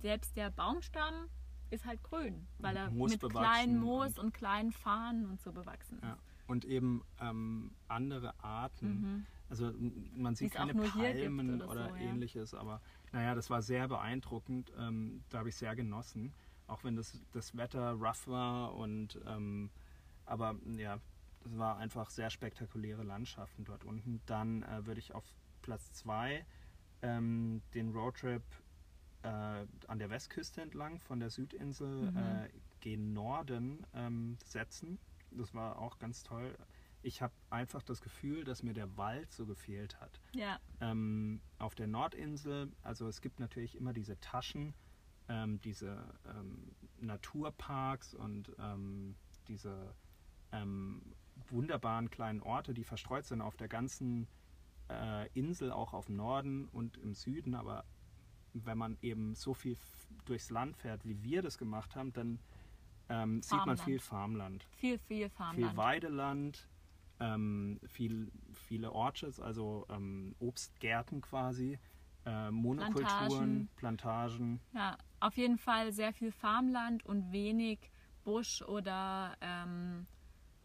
selbst 0.00 0.36
der 0.36 0.50
Baumstamm 0.50 1.28
ist 1.70 1.84
halt 1.84 2.02
grün, 2.02 2.46
weil 2.58 2.76
er 2.76 2.90
Moos 2.90 3.12
mit 3.12 3.20
kleinen 3.20 3.78
Moos 3.78 4.18
und- 4.18 4.26
und, 4.26 4.34
kleinen 4.34 4.72
Farnen 4.72 5.26
und 5.26 5.40
so 5.40 5.52
bewachsen 5.52 5.98
ist. 5.98 6.04
Ja. 6.04 6.18
Und 6.46 6.64
eben 6.64 7.02
ähm, 7.20 7.72
andere 7.88 8.32
Arten. 8.42 9.00
Mhm. 9.00 9.26
Also 9.48 9.72
man 10.14 10.34
sieht 10.34 10.52
es 10.54 10.60
auch 10.60 10.66
keine 10.66 10.82
Palmen 10.82 11.54
oder 11.62 11.68
oder, 11.68 11.88
so, 11.90 11.96
ja. 11.96 12.02
ähnliches, 12.02 12.54
aber 12.54 12.80
naja, 13.12 13.34
das 13.34 13.50
war 13.50 13.62
sehr 13.62 13.88
beeindruckend. 13.88 14.72
Ähm, 14.78 15.22
da 15.28 15.38
habe 15.38 15.48
ich 15.48 15.56
sehr 15.56 15.74
genossen. 15.76 16.32
Auch 16.66 16.82
wenn 16.82 16.96
das, 16.96 17.20
das 17.32 17.56
Wetter 17.56 17.92
rough 17.92 18.26
war 18.26 18.74
und 18.74 19.20
ähm, 19.26 19.70
aber 20.24 20.56
ja, 20.76 20.98
es 21.44 21.56
war 21.56 21.78
einfach 21.78 22.10
sehr 22.10 22.30
spektakuläre 22.30 23.04
Landschaften 23.04 23.64
dort 23.64 23.84
unten. 23.84 24.20
Dann 24.26 24.62
äh, 24.64 24.84
würde 24.84 24.98
ich 24.98 25.14
auf 25.14 25.24
Platz 25.62 25.92
zwei 25.92 26.44
ähm, 27.02 27.62
den 27.74 27.92
Roadtrip 27.92 28.42
äh, 29.26 29.66
an 29.88 29.98
der 29.98 30.10
Westküste 30.10 30.60
entlang 30.62 30.98
von 31.00 31.20
der 31.20 31.30
Südinsel 31.30 32.10
Mhm. 32.10 32.16
äh, 32.16 32.48
gen 32.80 33.12
Norden 33.12 33.84
ähm, 33.94 34.38
setzen. 34.44 34.98
Das 35.30 35.54
war 35.54 35.78
auch 35.78 35.98
ganz 35.98 36.22
toll. 36.22 36.56
Ich 37.02 37.22
habe 37.22 37.34
einfach 37.50 37.82
das 37.82 38.00
Gefühl, 38.00 38.44
dass 38.44 38.62
mir 38.62 38.74
der 38.74 38.96
Wald 38.96 39.32
so 39.32 39.46
gefehlt 39.46 40.00
hat. 40.00 40.20
Ja, 40.34 40.58
Ähm, 40.80 41.40
auf 41.58 41.74
der 41.74 41.86
Nordinsel, 41.86 42.72
also 42.82 43.06
es 43.08 43.20
gibt 43.20 43.38
natürlich 43.40 43.76
immer 43.76 43.92
diese 43.92 44.18
Taschen, 44.20 44.74
ähm, 45.28 45.60
diese 45.62 46.04
ähm, 46.26 46.74
Naturparks 47.00 48.14
und 48.14 48.52
ähm, 48.58 49.16
diese 49.48 49.94
ähm, 50.52 51.02
wunderbaren 51.48 52.10
kleinen 52.10 52.40
Orte, 52.42 52.74
die 52.74 52.84
verstreut 52.84 53.24
sind 53.24 53.40
auf 53.40 53.56
der 53.56 53.68
ganzen 53.68 54.26
äh, 54.88 55.28
Insel, 55.34 55.70
auch 55.72 55.92
auf 55.92 56.06
dem 56.06 56.16
Norden 56.16 56.66
und 56.68 56.96
im 56.98 57.14
Süden. 57.14 57.54
Aber 57.54 57.84
wenn 58.64 58.78
man 58.78 58.96
eben 59.02 59.34
so 59.34 59.54
viel 59.54 59.76
durchs 60.24 60.50
Land 60.50 60.76
fährt, 60.76 61.04
wie 61.04 61.22
wir 61.22 61.42
das 61.42 61.58
gemacht 61.58 61.96
haben, 61.96 62.12
dann 62.12 62.38
ähm, 63.08 63.42
sieht 63.42 63.64
man 63.66 63.76
viel 63.76 64.00
Farmland 64.00 64.64
viel, 64.76 64.98
viel 64.98 65.28
Farmland. 65.28 65.70
viel 65.70 65.76
Weideland, 65.76 66.68
ähm, 67.20 67.80
viel, 67.86 68.30
viele 68.52 68.92
Orchards, 68.92 69.40
also 69.40 69.86
ähm, 69.88 70.34
Obstgärten 70.38 71.20
quasi, 71.20 71.78
äh, 72.24 72.50
Monokulturen, 72.50 73.68
Plantagen. 73.76 74.60
Ja, 74.72 74.96
auf 75.20 75.36
jeden 75.36 75.58
Fall 75.58 75.92
sehr 75.92 76.12
viel 76.12 76.32
Farmland 76.32 77.04
und 77.04 77.32
wenig 77.32 77.90
Busch 78.24 78.62
oder, 78.62 79.36
ähm, 79.40 80.06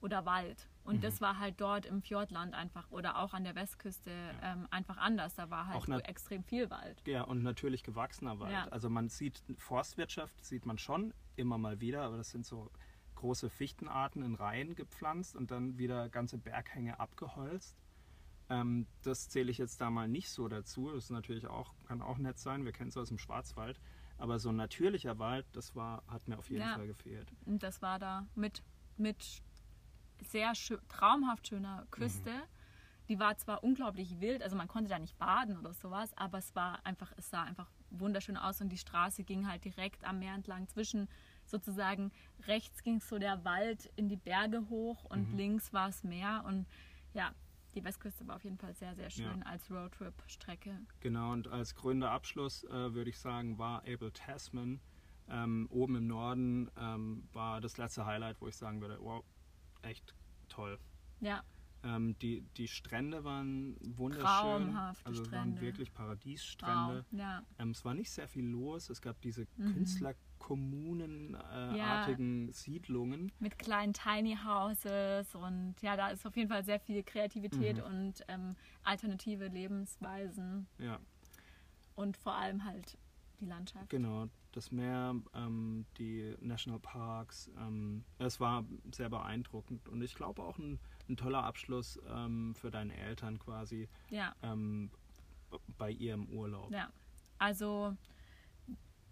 oder 0.02 0.26
Wald. 0.26 0.68
Und 0.84 0.98
Mhm. 0.98 1.02
das 1.02 1.22
war 1.22 1.38
halt 1.40 1.62
dort 1.62 1.86
im 1.86 2.02
Fjordland 2.02 2.54
einfach 2.56 2.90
oder 2.90 3.20
auch 3.20 3.34
an 3.34 3.44
der 3.44 3.56
Westküste 3.56 4.12
ähm, 4.42 4.68
einfach 4.72 4.98
anders. 4.98 5.36
Da 5.36 5.50
war 5.50 5.68
halt 5.68 5.78
Auch 5.78 5.88
nat- 5.88 6.08
extrem 6.08 6.44
viel 6.44 6.70
Wald. 6.70 7.02
Ja, 7.06 7.22
und 7.24 7.44
natürlich 7.44 7.84
gewachsener 7.84 8.40
Wald. 8.40 8.52
Ja. 8.54 8.68
Also 8.70 8.90
man 8.90 9.08
sieht 9.10 9.44
Forstwirtschaft, 9.58 10.44
sieht 10.44 10.66
man 10.66 10.78
schon 10.80 11.14
immer 11.36 11.58
mal 11.58 11.80
wieder, 11.82 12.02
aber 12.04 12.18
das 12.18 12.32
sind 12.32 12.46
so 12.46 12.72
große 13.16 13.50
Fichtenarten 13.52 14.24
in 14.24 14.34
Reihen 14.34 14.74
gepflanzt 14.76 15.36
und 15.36 15.52
dann 15.52 15.78
wieder 15.78 16.10
ganze 16.10 16.40
Berghänge 16.40 17.00
abgeholzt. 17.00 17.78
Ähm, 18.50 18.88
das 19.04 19.30
zähle 19.30 19.52
ich 19.52 19.60
jetzt 19.60 19.80
da 19.80 19.92
mal 19.92 20.08
nicht 20.08 20.30
so 20.32 20.48
dazu. 20.48 20.90
Das 20.92 21.06
ist 21.06 21.10
natürlich 21.12 21.46
auch, 21.46 21.74
kann 21.86 22.02
auch 22.02 22.18
nett 22.18 22.40
sein. 22.40 22.66
Wir 22.66 22.72
kennen 22.72 22.90
es 22.90 22.98
aus 22.98 23.10
dem 23.10 23.20
Schwarzwald. 23.20 23.80
Aber 24.18 24.40
so 24.40 24.50
ein 24.50 24.56
natürlicher 24.56 25.20
Wald, 25.20 25.46
das 25.54 25.76
war, 25.76 26.04
hat 26.08 26.28
mir 26.28 26.38
auf 26.38 26.50
jeden 26.50 26.62
Ja. 26.64 26.76
Fall 26.76 26.88
gefehlt. 26.88 27.32
Und 27.46 27.64
das 27.64 27.82
war 27.82 27.98
da 28.00 28.26
mit, 28.36 28.62
mit 28.98 29.42
sehr 30.22 30.56
schö 30.56 30.78
traumhaft 30.88 31.48
schöner 31.48 31.86
Küste. 31.92 32.32
Die 33.10 33.20
war 33.20 33.36
zwar 33.38 33.64
unglaublich 33.64 34.22
wild, 34.22 34.42
also 34.42 34.56
man 34.56 34.68
konnte 34.70 34.90
da 34.90 34.98
nicht 34.98 35.18
baden 35.18 35.58
oder 35.58 35.74
sowas, 35.74 36.16
aber 36.16 36.38
es 36.38 36.56
war 36.56 36.86
einfach, 36.86 37.12
es 37.18 37.30
sah 37.30 37.44
einfach 37.44 37.70
wunderschön 37.90 38.38
aus 38.38 38.62
und 38.62 38.70
die 38.70 38.78
Straße 38.78 39.24
ging 39.24 39.48
halt 39.48 39.66
direkt 39.66 40.06
am 40.06 40.20
Meer 40.20 40.34
entlang. 40.34 40.68
Zwischen 40.70 41.10
sozusagen 41.46 42.12
rechts 42.48 42.84
ging 42.84 43.02
so 43.02 43.20
der 43.20 43.44
Wald 43.44 43.92
in 43.98 44.08
die 44.08 44.16
Berge 44.16 44.70
hoch 44.70 45.04
und 45.06 45.32
Mhm. 45.34 45.38
links 45.38 45.74
war 45.74 45.90
es 45.90 46.04
Meer 46.04 46.44
und 46.48 46.68
ja, 47.14 47.34
die 47.76 47.84
Westküste 47.84 48.26
war 48.28 48.36
auf 48.38 48.44
jeden 48.44 48.58
Fall 48.58 48.74
sehr, 48.76 48.96
sehr 48.96 49.10
schön 49.10 49.44
als 49.44 49.70
Roadtrip-Strecke. 49.70 50.80
Genau, 51.02 51.32
und 51.34 51.48
als 51.48 51.76
gründer 51.76 52.12
Abschluss 52.12 52.64
äh, 52.66 52.94
würde 52.94 53.10
ich 53.10 53.20
sagen, 53.20 53.58
war 53.58 53.80
Abel 53.82 54.12
Tasman 54.12 54.80
ähm, 55.30 55.68
oben 55.70 55.96
im 55.96 56.08
Norden 56.08 56.70
ähm, 56.78 57.28
war 57.34 57.62
das 57.62 57.78
letzte 57.78 58.06
Highlight, 58.06 58.40
wo 58.42 58.48
ich 58.48 58.56
sagen 58.56 58.82
würde, 58.82 58.98
wow, 59.02 59.24
echt 59.84 60.14
toll. 60.50 60.80
Ja, 61.20 61.44
Ähm, 61.84 62.16
die, 62.20 62.44
die 62.58 62.68
Strände 62.68 63.24
waren 63.24 63.76
wunderschön. 63.98 64.26
Traumhafte 64.26 65.06
also 65.06 65.26
Strände. 65.26 65.56
waren 65.56 65.62
wirklich 65.62 65.92
Paradiesstrände. 65.94 67.06
wow, 67.10 67.20
ja. 67.20 67.44
Ähm, 67.58 67.72
es 67.72 67.84
war 67.84 67.96
nicht 67.96 68.12
sehr 68.12 68.28
viel 68.28 68.46
los. 68.46 68.90
Es 68.92 69.02
gab 69.02 69.20
diese 69.22 69.48
Mhm. 69.58 69.86
kommunenartigen 70.38 72.48
ja. 72.48 72.54
Siedlungen. 72.54 73.32
Mit 73.40 73.58
kleinen 73.58 73.94
Tiny 73.94 74.38
Houses 74.44 75.34
und 75.34 75.76
ja, 75.82 75.96
da 75.96 76.10
ist 76.10 76.26
auf 76.26 76.36
jeden 76.36 76.50
Fall 76.50 76.64
sehr 76.64 76.80
viel 76.80 77.04
Kreativität 77.04 77.78
mhm. 77.78 77.84
und 77.84 78.24
ähm, 78.28 78.56
alternative 78.84 79.48
Lebensweisen. 79.48 80.68
Ja. 80.78 81.00
Und 81.96 82.18
vor 82.18 82.36
allem 82.36 82.64
halt 82.64 82.98
die 83.40 83.46
Landschaft. 83.46 83.90
Genau, 83.90 84.28
das 84.52 84.72
Meer, 84.72 85.16
ähm, 85.34 85.86
die 85.98 86.36
Nationalparks. 86.40 87.50
Ähm, 87.58 88.04
es 88.20 88.40
war 88.40 88.66
sehr 88.92 89.10
beeindruckend 89.10 89.88
und 89.90 90.02
ich 90.02 90.16
glaube 90.16 90.42
auch 90.42 90.58
ein, 90.58 90.80
ein 91.10 91.18
toller 91.18 91.44
Abschluss 91.44 92.00
ähm, 92.10 92.54
für 92.56 92.72
deine 92.72 92.96
Eltern 92.96 93.40
quasi 93.40 93.88
ja. 94.10 94.34
Ähm, 94.44 94.92
bei 95.78 95.92
ihrem 95.92 96.28
Urlaub. 96.30 96.72
Ja, 96.72 96.90
also 97.38 97.96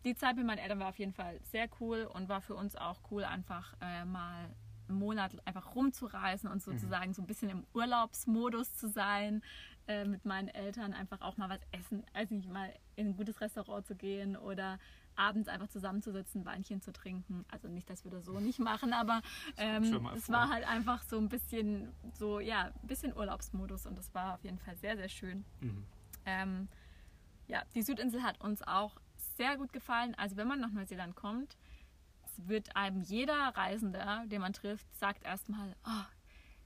die 0.06 0.16
Zeit 0.16 0.36
mit 0.36 0.46
meinen 0.46 0.60
Eltern 0.60 0.80
war 0.80 0.90
auf 0.90 1.00
jeden 1.00 1.14
Fall 1.14 1.40
sehr 1.44 1.68
cool 1.80 2.10
und 2.14 2.30
war 2.30 2.42
für 2.42 2.56
uns 2.56 2.76
auch 2.76 3.00
cool, 3.12 3.24
einfach 3.24 3.74
äh, 3.82 4.06
mal 4.06 4.50
einen 4.88 4.98
Monat 4.98 5.36
einfach 5.46 5.76
rumzureisen 5.76 6.50
und 6.50 6.66
mhm. 6.66 6.72
sozusagen 6.72 7.10
mhm. 7.10 7.14
so 7.14 7.22
ein 7.22 7.28
bisschen 7.28 7.50
im 7.50 7.66
Urlaubsmodus 7.74 8.76
zu 8.76 8.88
sein, 8.90 9.44
äh, 9.88 10.06
mit 10.06 10.26
meinen 10.26 10.48
Eltern 10.48 10.94
einfach 10.94 11.22
auch 11.22 11.38
mal 11.38 11.50
was 11.50 11.62
essen, 11.72 12.04
also 12.14 12.36
nicht 12.36 12.50
mal 12.50 12.74
in 12.96 13.08
ein 13.08 13.18
gutes 13.18 13.42
Restaurant 13.42 13.86
zu 13.86 13.96
gehen 13.96 14.38
oder 14.38 14.80
abends 15.16 15.48
einfach 15.48 15.68
zusammenzusitzen, 15.68 16.46
Weinchen 16.46 16.82
zu 16.82 16.92
trinken. 16.92 17.46
Also 17.50 17.68
nicht, 17.68 17.90
dass 17.90 18.04
wir 18.04 18.12
das 18.12 18.26
so 18.26 18.40
nicht 18.40 18.60
machen, 18.60 18.94
aber 18.94 19.22
ähm, 19.58 20.08
es 20.16 20.30
war 20.30 20.50
halt 20.50 20.68
einfach 20.68 21.04
so 21.04 21.18
ein 21.18 21.30
bisschen 21.30 21.92
so, 22.14 22.40
ja, 22.40 22.72
ein 22.82 22.88
bisschen 22.88 23.16
Urlaubsmodus 23.16 23.86
und 23.86 23.98
das 23.98 24.14
war 24.14 24.36
auf 24.36 24.44
jeden 24.44 24.60
Fall 24.60 24.76
sehr, 24.78 24.96
sehr 24.98 25.10
schön. 25.10 25.46
Mhm. 25.62 25.86
Ähm, 26.26 26.68
ja, 27.48 27.64
die 27.76 27.82
Südinsel 27.82 28.24
hat 28.24 28.40
uns 28.42 28.62
auch 28.62 28.96
sehr 29.38 29.58
gut 29.58 29.74
gefallen. 29.74 30.16
Also 30.16 30.38
wenn 30.38 30.48
man 30.48 30.60
nach 30.60 30.72
Neuseeland 30.72 31.16
kommt, 31.16 31.58
wird 32.38 32.76
einem 32.76 33.02
jeder 33.02 33.50
Reisende, 33.56 34.06
den 34.28 34.42
man 34.42 34.54
trifft, 34.54 34.88
sagt 34.96 35.24
erstmal, 35.24 35.76
oh, 35.86 36.06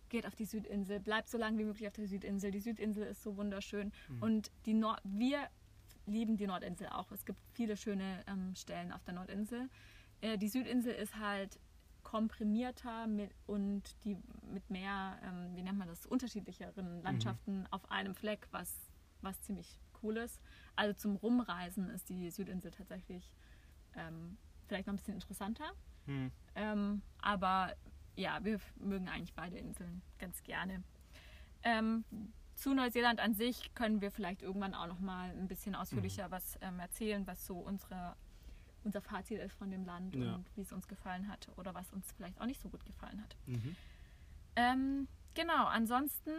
geht 0.09 0.27
auf 0.27 0.35
die 0.35 0.45
Südinsel, 0.45 0.99
bleibt 0.99 1.29
so 1.29 1.37
lange 1.37 1.57
wie 1.57 1.65
möglich 1.65 1.87
auf 1.87 1.93
der 1.93 2.07
Südinsel. 2.07 2.51
Die 2.51 2.59
Südinsel 2.59 3.07
ist 3.07 3.23
so 3.23 3.35
wunderschön. 3.35 3.91
Mhm. 4.09 4.21
Und 4.21 4.51
die 4.65 4.73
Nord 4.73 5.01
wir 5.03 5.49
lieben 6.05 6.37
die 6.37 6.47
Nordinsel 6.47 6.87
auch. 6.87 7.11
Es 7.11 7.25
gibt 7.25 7.39
viele 7.53 7.77
schöne 7.77 8.23
ähm, 8.27 8.55
Stellen 8.55 8.91
auf 8.91 9.03
der 9.03 9.13
Nordinsel. 9.13 9.69
Äh, 10.21 10.37
die 10.37 10.49
Südinsel 10.49 10.93
ist 10.93 11.17
halt 11.17 11.59
komprimierter 12.03 13.07
mit, 13.07 13.31
und 13.47 13.83
die 14.03 14.17
mit 14.51 14.69
mehr, 14.69 15.17
ähm, 15.23 15.55
wie 15.55 15.63
nennt 15.63 15.77
man 15.77 15.87
das, 15.87 16.05
unterschiedlicheren 16.05 16.97
mhm. 16.97 17.03
Landschaften 17.03 17.59
mhm. 17.59 17.67
auf 17.71 17.89
einem 17.89 18.13
Fleck, 18.15 18.47
was, 18.51 18.91
was 19.21 19.41
ziemlich 19.41 19.79
cool 20.01 20.17
ist. 20.17 20.41
Also 20.75 20.93
zum 20.93 21.15
Rumreisen 21.15 21.89
ist 21.89 22.09
die 22.09 22.29
Südinsel 22.29 22.71
tatsächlich 22.71 23.31
ähm, 23.95 24.37
vielleicht 24.67 24.87
noch 24.87 24.93
ein 24.93 24.97
bisschen 24.97 25.15
interessanter. 25.15 25.71
Mhm. 26.05 26.31
Ähm, 26.55 27.01
aber 27.21 27.73
ja, 28.15 28.43
wir 28.43 28.59
mögen 28.75 29.07
eigentlich 29.07 29.33
beide 29.33 29.57
Inseln 29.57 30.01
ganz 30.19 30.43
gerne. 30.43 30.83
Zu 32.63 32.73
Neuseeland 32.73 33.19
an 33.19 33.33
sich 33.33 33.75
können 33.75 33.99
wir 33.99 34.09
vielleicht 34.09 34.41
irgendwann 34.41 34.73
auch 34.73 34.87
noch 34.87 35.01
mal 35.01 35.31
ein 35.31 35.49
bisschen 35.49 35.75
ausführlicher 35.75 36.27
mhm. 36.27 36.31
was 36.31 36.57
ähm, 36.61 36.79
erzählen, 36.79 37.27
was 37.27 37.45
so 37.45 37.57
unsere, 37.57 38.15
unser 38.85 39.01
Fazit 39.01 39.41
ist 39.41 39.53
von 39.55 39.69
dem 39.69 39.83
Land 39.83 40.15
ja. 40.15 40.35
und 40.35 40.45
wie 40.55 40.61
es 40.61 40.71
uns 40.71 40.87
gefallen 40.87 41.27
hat 41.27 41.49
oder 41.57 41.73
was 41.73 41.91
uns 41.91 42.09
vielleicht 42.13 42.39
auch 42.39 42.45
nicht 42.45 42.61
so 42.61 42.69
gut 42.69 42.85
gefallen 42.85 43.21
hat. 43.21 43.35
Mhm. 43.47 43.75
Ähm, 44.55 45.07
genau, 45.33 45.65
ansonsten 45.65 46.31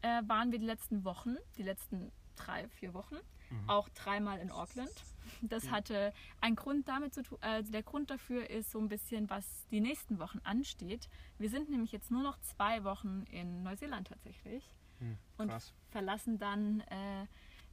äh, 0.00 0.22
waren 0.26 0.52
wir 0.52 0.58
die 0.58 0.64
letzten 0.64 1.04
Wochen, 1.04 1.36
die 1.58 1.64
letzten 1.64 2.10
drei, 2.34 2.66
vier 2.70 2.94
Wochen, 2.94 3.16
mhm. 3.50 3.68
auch 3.68 3.90
dreimal 3.90 4.38
in 4.38 4.50
Auckland. 4.50 5.04
Das 5.42 5.70
hatte 5.70 6.14
einen 6.40 6.56
Grund 6.56 6.88
damit 6.88 7.12
zu 7.12 7.22
tun, 7.24 7.36
äh, 7.42 7.62
der 7.62 7.82
Grund 7.82 8.10
dafür 8.10 8.48
ist 8.48 8.70
so 8.70 8.78
ein 8.78 8.88
bisschen, 8.88 9.28
was 9.28 9.66
die 9.70 9.82
nächsten 9.82 10.18
Wochen 10.18 10.40
ansteht. 10.44 11.10
Wir 11.36 11.50
sind 11.50 11.68
nämlich 11.68 11.92
jetzt 11.92 12.10
nur 12.10 12.22
noch 12.22 12.38
zwei 12.40 12.84
Wochen 12.84 13.24
in 13.30 13.62
Neuseeland 13.62 14.08
tatsächlich 14.08 14.64
hm, 15.02 15.18
und 15.38 15.52
verlassen 15.90 16.38
dann 16.38 16.80
äh, 16.80 17.26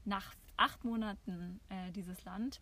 nach 0.06 0.34
acht 0.58 0.84
Monaten 0.84 1.60
äh, 1.70 1.92
dieses 1.92 2.24
Land, 2.26 2.60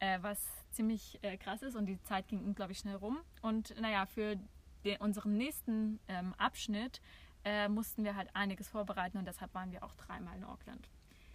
äh, 0.00 0.18
was 0.20 0.44
ziemlich 0.72 1.18
äh, 1.22 1.36
krass 1.36 1.62
ist 1.62 1.76
und 1.76 1.86
die 1.86 2.00
Zeit 2.02 2.28
ging 2.28 2.44
unglaublich 2.44 2.78
schnell 2.78 2.96
rum. 2.96 3.18
Und 3.40 3.78
naja, 3.80 4.06
für 4.06 4.36
den, 4.84 4.96
unseren 4.98 5.36
nächsten 5.36 6.00
ähm, 6.08 6.34
Abschnitt 6.38 7.00
äh, 7.44 7.68
mussten 7.68 8.04
wir 8.04 8.16
halt 8.16 8.34
einiges 8.34 8.68
vorbereiten 8.68 9.18
und 9.18 9.26
deshalb 9.26 9.54
waren 9.54 9.72
wir 9.72 9.82
auch 9.82 9.94
dreimal 9.94 10.36
in 10.36 10.44
Auckland. 10.44 10.88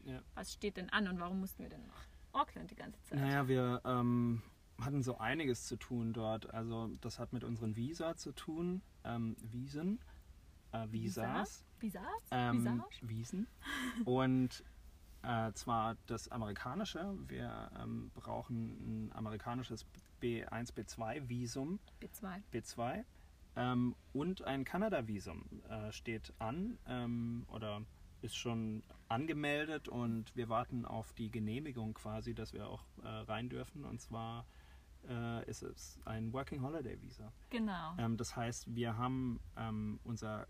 Ja. 0.04 0.22
Was 0.36 0.54
steht 0.54 0.78
denn 0.78 0.90
an 0.90 1.08
und 1.08 1.20
warum 1.20 1.40
mussten 1.40 1.64
wir 1.64 1.70
denn 1.70 1.86
nach 1.88 2.08
Auckland 2.34 2.70
die 2.70 2.76
ganze 2.76 3.02
Zeit? 3.04 3.20
Naja, 3.20 3.48
wir 3.48 3.82
ähm, 3.86 4.44
hatten 4.80 5.02
so 5.02 5.18
einiges 5.18 5.66
zu 5.66 5.78
tun 5.78 6.14
dort. 6.14 6.54
Also 6.54 6.92
das 7.02 7.18
hat 7.18 7.34
mit 7.34 7.44
unseren 7.44 7.76
Visa 7.76 8.16
zu 8.16 8.34
tun, 8.34 8.82
ähm, 9.04 9.36
Wiesen, 9.40 10.00
äh, 10.72 10.86
Visas. 10.92 11.66
Visas? 11.86 12.04
Ähm, 12.32 12.84
Wiesen. 13.02 13.48
Und 14.06 14.64
äh, 15.22 15.52
zwar 15.54 15.98
das 16.08 16.30
amerikanische. 16.30 17.16
Wir 17.28 17.70
ähm, 17.80 18.10
brauchen 18.16 19.10
ein 19.10 19.12
amerikanisches 19.14 19.86
B1, 20.20 20.74
B2-Visum. 20.74 21.80
B2. 22.02 22.42
B2. 22.52 23.04
Ähm, 23.56 23.96
und 24.14 24.44
ein 24.44 24.64
Kanada-Visum 24.66 25.46
äh, 25.70 25.92
steht 25.92 26.34
an 26.40 26.80
ähm, 26.88 27.46
oder 27.50 27.84
ist 28.22 28.36
schon 28.36 28.82
angemeldet 29.08 29.88
und 29.88 30.36
wir 30.36 30.50
warten 30.50 30.86
auf 30.86 31.14
die 31.14 31.30
Genehmigung 31.30 31.94
quasi, 31.94 32.34
dass 32.34 32.54
wir 32.54 32.68
auch 32.68 32.84
äh, 33.04 33.08
rein 33.08 33.50
dürfen. 33.50 33.86
Und 33.86 34.02
zwar 34.02 34.48
äh, 35.08 35.48
ist 35.48 35.62
es 35.62 36.00
ein 36.06 36.34
Working 36.34 36.64
Holiday 36.64 37.00
Visa. 37.00 37.32
Genau. 37.52 37.94
Ähm, 38.00 38.18
das 38.18 38.36
heißt, 38.36 38.74
wir 38.74 38.98
haben 38.98 39.40
ähm, 39.56 40.00
unser 40.04 40.48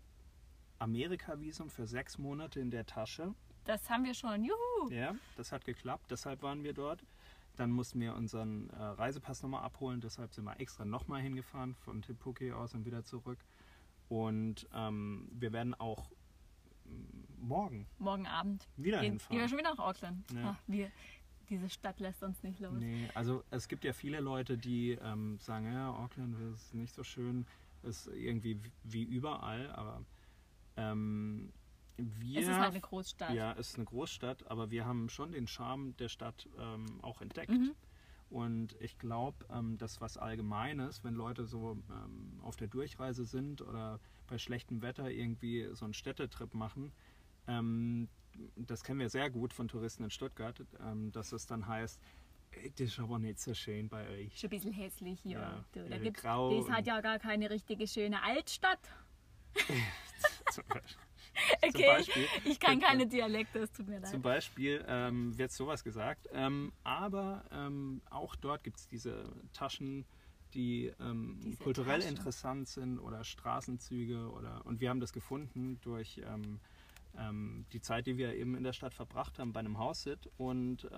Amerika-Visum 0.78 1.70
für 1.70 1.86
sechs 1.86 2.18
Monate 2.18 2.60
in 2.60 2.70
der 2.70 2.86
Tasche. 2.86 3.34
Das 3.64 3.90
haben 3.90 4.04
wir 4.04 4.14
schon, 4.14 4.44
juhu! 4.44 4.90
Ja, 4.90 5.14
das 5.36 5.52
hat 5.52 5.64
geklappt, 5.64 6.10
deshalb 6.10 6.42
waren 6.42 6.62
wir 6.62 6.72
dort. 6.72 7.04
Dann 7.56 7.70
mussten 7.70 8.00
wir 8.00 8.14
unseren 8.14 8.68
äh, 8.70 8.82
Reisepass 8.82 9.42
nochmal 9.42 9.62
abholen, 9.64 10.00
deshalb 10.00 10.34
sind 10.34 10.44
wir 10.44 10.60
extra 10.60 10.84
nochmal 10.84 11.22
hingefahren, 11.22 11.74
von 11.74 12.02
Tipuki 12.02 12.52
aus 12.52 12.74
und 12.74 12.84
wieder 12.84 13.02
zurück. 13.04 13.38
Und 14.08 14.68
ähm, 14.74 15.28
wir 15.32 15.52
werden 15.52 15.74
auch 15.74 16.10
morgen. 17.38 17.86
Morgen 17.98 18.26
Abend. 18.26 18.68
Wieder 18.76 19.00
gehen, 19.00 19.12
hinfahren. 19.12 19.32
Gehen 19.32 19.40
wir 19.40 19.48
schon 19.48 19.58
wieder 19.58 19.74
nach 19.74 19.84
Auckland. 19.84 20.30
Ja. 20.32 20.54
Ach, 20.54 20.62
wir, 20.66 20.90
diese 21.48 21.68
Stadt 21.68 21.98
lässt 21.98 22.22
uns 22.22 22.42
nicht 22.42 22.60
los. 22.60 22.74
Nee, 22.78 23.08
also 23.14 23.42
es 23.50 23.68
gibt 23.68 23.84
ja 23.84 23.92
viele 23.92 24.20
Leute, 24.20 24.58
die 24.58 24.92
ähm, 24.92 25.38
sagen, 25.40 25.72
ja, 25.72 25.90
Auckland 25.90 26.36
ist 26.54 26.74
nicht 26.74 26.94
so 26.94 27.02
schön, 27.02 27.46
ist 27.82 28.08
irgendwie 28.08 28.60
wie 28.84 29.04
überall, 29.04 29.70
aber 29.70 30.04
ähm, 30.76 31.52
wir, 31.96 32.40
es 32.40 32.48
ist 32.48 32.54
halt 32.54 32.72
eine 32.72 32.80
Großstadt. 32.80 33.34
Ja, 33.34 33.52
es 33.52 33.70
ist 33.70 33.76
eine 33.76 33.86
Großstadt, 33.86 34.50
aber 34.50 34.70
wir 34.70 34.84
haben 34.84 35.08
schon 35.08 35.32
den 35.32 35.46
Charme 35.46 35.96
der 35.96 36.08
Stadt 36.08 36.48
ähm, 36.58 37.00
auch 37.02 37.22
entdeckt. 37.22 37.52
Mhm. 37.52 37.74
Und 38.28 38.76
ich 38.80 38.98
glaube, 38.98 39.46
ähm, 39.50 39.78
das 39.78 40.00
was 40.00 40.18
Allgemeines, 40.18 41.04
wenn 41.04 41.14
Leute 41.14 41.46
so 41.46 41.78
ähm, 41.90 42.40
auf 42.42 42.56
der 42.56 42.68
Durchreise 42.68 43.24
sind 43.24 43.62
oder 43.62 44.00
bei 44.26 44.36
schlechtem 44.36 44.82
Wetter 44.82 45.10
irgendwie 45.10 45.68
so 45.72 45.84
einen 45.84 45.94
Städtetrip 45.94 46.52
machen, 46.52 46.92
ähm, 47.46 48.08
das 48.56 48.82
kennen 48.82 49.00
wir 49.00 49.08
sehr 49.08 49.30
gut 49.30 49.52
von 49.52 49.68
Touristen 49.68 50.04
in 50.04 50.10
Stuttgart, 50.10 50.60
ähm, 50.80 51.12
dass 51.12 51.32
es 51.32 51.46
dann 51.46 51.66
heißt, 51.66 52.00
das 52.76 52.88
ist 52.88 52.98
aber 52.98 53.18
nicht 53.18 53.38
so 53.38 53.54
schön 53.54 53.88
bei 53.88 54.08
euch. 54.08 54.38
Schon 54.38 54.48
ein 54.48 54.50
bisschen 54.50 54.72
hässlich 54.72 55.20
hier. 55.20 55.38
Ja, 55.38 55.64
da 55.72 55.96
äh, 55.96 56.00
gibt's, 56.00 56.22
grau 56.22 56.60
das 56.60 56.70
hat 56.70 56.86
ja 56.86 57.00
gar 57.00 57.18
keine 57.18 57.48
richtige 57.48 57.86
schöne 57.86 58.22
Altstadt. 58.22 58.80
Zum 60.52 60.64
Beispiel. 60.68 61.02
Okay, 61.62 61.86
Beispiel, 61.86 62.26
ich 62.44 62.58
kann 62.58 62.80
keine 62.80 63.06
Dialekte, 63.06 63.58
es 63.58 63.70
tut 63.70 63.86
mir 63.88 63.98
leid. 63.98 64.08
Zum 64.08 64.22
Beispiel 64.22 64.82
ähm, 64.88 65.36
wird 65.36 65.52
sowas 65.52 65.84
gesagt. 65.84 66.26
Ähm, 66.32 66.72
aber 66.82 67.44
ähm, 67.52 68.00
auch 68.08 68.36
dort 68.36 68.64
gibt 68.64 68.78
es 68.78 68.88
diese 68.88 69.24
Taschen, 69.52 70.06
die 70.54 70.92
ähm, 70.98 71.38
diese 71.44 71.62
kulturell 71.62 72.00
Taschen. 72.00 72.16
interessant 72.16 72.68
sind 72.68 72.98
oder 72.98 73.22
Straßenzüge. 73.22 74.30
Oder, 74.30 74.64
und 74.64 74.80
wir 74.80 74.88
haben 74.88 75.00
das 75.00 75.12
gefunden 75.12 75.78
durch 75.82 76.22
ähm, 76.26 76.58
ähm, 77.18 77.66
die 77.72 77.82
Zeit, 77.82 78.06
die 78.06 78.16
wir 78.16 78.34
eben 78.34 78.56
in 78.56 78.64
der 78.64 78.72
Stadt 78.72 78.94
verbracht 78.94 79.38
haben 79.38 79.52
bei 79.52 79.60
einem 79.60 79.78
House-Sit. 79.78 80.30
Und 80.38 80.88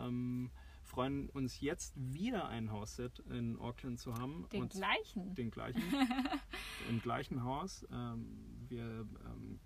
freuen 0.89 1.29
uns 1.31 1.61
jetzt 1.61 1.93
wieder 1.97 2.49
ein 2.49 2.73
Hausset 2.73 3.21
in 3.31 3.59
Auckland 3.59 4.01
zu 4.01 4.15
haben. 4.15 4.49
Den 4.53 4.63
und 4.63 4.73
gleichen? 4.73 5.35
Den 5.35 5.51
gleichen. 5.51 5.83
Im 6.89 7.01
gleichen 7.01 7.45
Haus. 7.45 7.87
Ähm, 7.93 8.27
wir 8.69 9.07
ähm, 9.27 9.61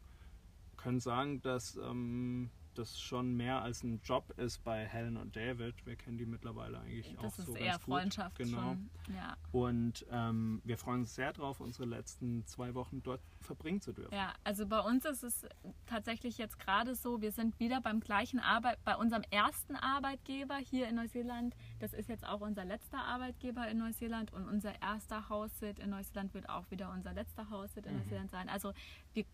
können 0.76 1.00
sagen, 1.00 1.40
dass 1.40 1.76
ähm, 1.76 2.50
das 2.78 3.00
schon 3.00 3.36
mehr 3.36 3.62
als 3.62 3.82
ein 3.82 4.00
Job 4.04 4.32
ist 4.38 4.62
bei 4.64 4.84
Helen 4.86 5.16
und 5.16 5.36
David. 5.36 5.74
Wir 5.86 5.96
kennen 5.96 6.18
die 6.18 6.26
mittlerweile 6.26 6.80
eigentlich 6.80 7.14
das 7.14 7.24
auch 7.24 7.30
so 7.30 7.42
Das 7.42 7.48
ist 7.48 7.60
eher 7.60 7.78
Freundschaft 7.78 8.36
genau. 8.36 8.58
schon. 8.58 8.90
Ja. 9.14 9.36
Und 9.52 10.06
ähm, 10.10 10.60
wir 10.64 10.78
freuen 10.78 11.00
uns 11.00 11.14
sehr 11.14 11.32
darauf, 11.32 11.60
unsere 11.60 11.86
letzten 11.86 12.44
zwei 12.46 12.74
Wochen 12.74 13.02
dort 13.02 13.20
verbringen 13.40 13.80
zu 13.80 13.92
dürfen. 13.92 14.14
Ja, 14.14 14.34
also 14.44 14.66
bei 14.66 14.80
uns 14.80 15.04
ist 15.04 15.22
es 15.22 15.46
tatsächlich 15.86 16.38
jetzt 16.38 16.58
gerade 16.58 16.94
so, 16.94 17.20
wir 17.20 17.32
sind 17.32 17.58
wieder 17.58 17.80
beim 17.80 18.00
gleichen 18.00 18.40
Arbeit, 18.40 18.78
bei 18.84 18.96
unserem 18.96 19.22
ersten 19.30 19.76
Arbeitgeber 19.76 20.56
hier 20.56 20.88
in 20.88 20.96
Neuseeland. 20.96 21.54
Das 21.82 21.92
ist 21.94 22.08
jetzt 22.08 22.24
auch 22.24 22.40
unser 22.40 22.64
letzter 22.64 22.98
Arbeitgeber 22.98 23.66
in 23.66 23.78
Neuseeland 23.78 24.32
und 24.32 24.46
unser 24.48 24.80
erster 24.80 25.28
Haussit 25.28 25.80
in 25.80 25.90
Neuseeland 25.90 26.32
wird 26.32 26.48
auch 26.48 26.70
wieder 26.70 26.92
unser 26.92 27.12
letzter 27.12 27.50
Haussit 27.50 27.86
in 27.86 27.94
Mhm. 27.94 27.98
Neuseeland 27.98 28.30
sein. 28.30 28.48
Also 28.48 28.72
wir 29.14 29.24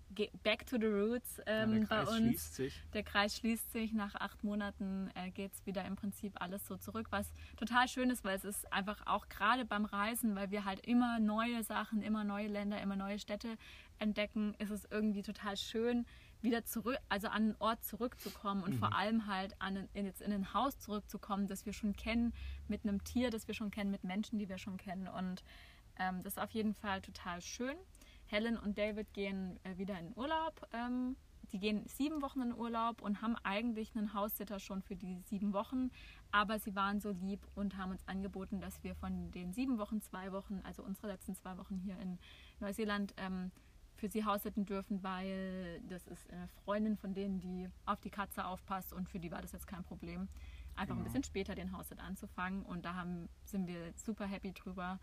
back 0.43 0.67
to 0.67 0.79
the 0.81 0.87
roots 0.87 1.43
ähm, 1.45 1.81
der 1.81 1.87
bei 1.89 2.01
uns. 2.05 2.17
schließt 2.17 2.55
sich. 2.55 2.83
Der 2.95 3.03
Kreis 3.03 3.37
schließt 3.37 3.71
sich. 3.71 3.93
Nach 3.93 4.15
acht 4.15 4.43
Monaten 4.45 5.11
äh, 5.15 5.31
geht 5.31 5.53
es 5.53 5.67
wieder 5.67 5.85
im 5.85 5.97
Prinzip 5.97 6.41
alles 6.41 6.67
so 6.67 6.79
zurück, 6.79 7.09
was 7.11 7.35
total 7.59 7.87
schön 7.87 8.09
ist, 8.09 8.25
weil 8.25 8.37
es 8.37 8.45
ist 8.45 8.73
einfach 8.73 9.07
auch 9.07 9.29
gerade 9.29 9.67
beim 9.67 9.85
Reisen, 9.85 10.35
weil 10.35 10.51
wir 10.51 10.65
halt 10.65 10.81
immer 10.87 11.21
neue 11.21 11.63
Sachen, 11.65 12.01
immer 12.01 12.25
neue 12.25 12.47
Länder, 12.49 12.81
immer 12.81 12.97
neue 12.97 13.19
Städte 13.19 13.59
entdecken, 13.99 14.55
ist 14.59 14.71
es 14.71 14.87
irgendwie 14.91 15.23
total 15.23 15.57
schön, 15.59 16.07
wieder 16.43 16.65
zurück, 16.65 16.99
also 17.09 17.29
an 17.29 17.35
einen 17.35 17.57
Ort 17.59 17.85
zurückzukommen 17.85 18.63
und 18.63 18.75
vor 18.75 18.95
allem 18.95 19.27
halt 19.27 19.61
an 19.61 19.89
in, 19.93 20.07
jetzt 20.07 20.23
in 20.23 20.33
ein 20.33 20.55
Haus 20.55 20.79
zurückzukommen, 20.79 21.49
das 21.49 21.67
wir 21.67 21.73
schon 21.73 21.95
kennen, 21.95 22.33
mit 22.69 22.85
einem 22.85 23.03
Tier, 23.05 23.31
das 23.31 23.47
wir 23.49 23.55
schon 23.55 23.71
kennen, 23.71 23.91
mit 23.91 24.05
Menschen, 24.05 24.39
die 24.39 24.49
wir 24.49 24.59
schon 24.59 24.77
kennen. 24.77 25.09
Und 25.09 25.43
ähm, 25.99 26.23
das 26.23 26.35
ist 26.35 26.39
auf 26.39 26.51
jeden 26.51 26.75
Fall 26.75 27.01
total 27.01 27.41
schön. 27.41 27.77
Helen 28.27 28.57
und 28.57 28.79
David 28.79 29.13
gehen 29.15 29.59
äh, 29.65 29.79
wieder 29.79 29.99
in 29.99 30.13
Urlaub. 30.17 30.67
Ähm, 30.73 31.17
die 31.53 31.59
gehen 31.59 31.87
sieben 31.87 32.21
Wochen 32.21 32.43
in 32.43 32.55
Urlaub 32.55 33.01
und 33.01 33.23
haben 33.23 33.37
eigentlich 33.43 33.97
einen 33.97 34.13
Haussitter 34.13 34.61
schon 34.61 34.83
für 34.83 34.97
die 34.97 35.21
sieben 35.23 35.53
Wochen. 35.55 35.91
Aber 36.31 36.59
sie 36.59 36.75
waren 36.75 37.01
so 37.01 37.11
lieb 37.11 37.41
und 37.55 37.79
haben 37.79 37.91
uns 37.91 38.07
angeboten, 38.07 38.61
dass 38.61 38.83
wir 38.85 38.95
von 38.95 39.31
den 39.31 39.53
sieben 39.53 39.79
Wochen 39.79 40.03
zwei 40.03 40.31
Wochen, 40.33 40.61
also 40.65 40.83
unsere 40.83 41.07
letzten 41.07 41.35
zwei 41.35 41.57
Wochen 41.57 41.79
hier 41.79 41.99
in 42.01 42.19
Neuseeland, 42.61 43.15
ähm, 43.17 43.51
für 43.99 44.09
sie 44.09 44.25
haussitten 44.25 44.65
dürfen, 44.65 45.03
weil 45.03 45.81
das 45.89 46.07
ist 46.07 46.31
eine 46.31 46.49
Freundin 46.65 46.97
von 46.97 47.15
denen, 47.15 47.41
die 47.41 47.69
auf 47.85 48.01
die 48.01 48.11
Katze 48.11 48.45
aufpasst 48.47 48.93
und 48.93 49.09
für 49.09 49.19
die 49.19 49.31
war 49.33 49.43
das 49.43 49.53
jetzt 49.53 49.67
kein 49.67 49.83
Problem, 49.85 50.29
einfach 50.77 50.95
ein 50.95 50.99
Genau. 50.99 51.05
bisschen 51.05 51.25
später 51.25 51.55
den 51.57 51.77
Haussit 51.77 51.99
anzufangen. 52.01 52.63
Und 52.63 52.85
da 52.85 52.95
haben, 52.95 53.29
sind 53.45 53.67
wir 53.67 53.93
super 53.97 54.25
happy 54.27 54.53
drüber 54.53 55.01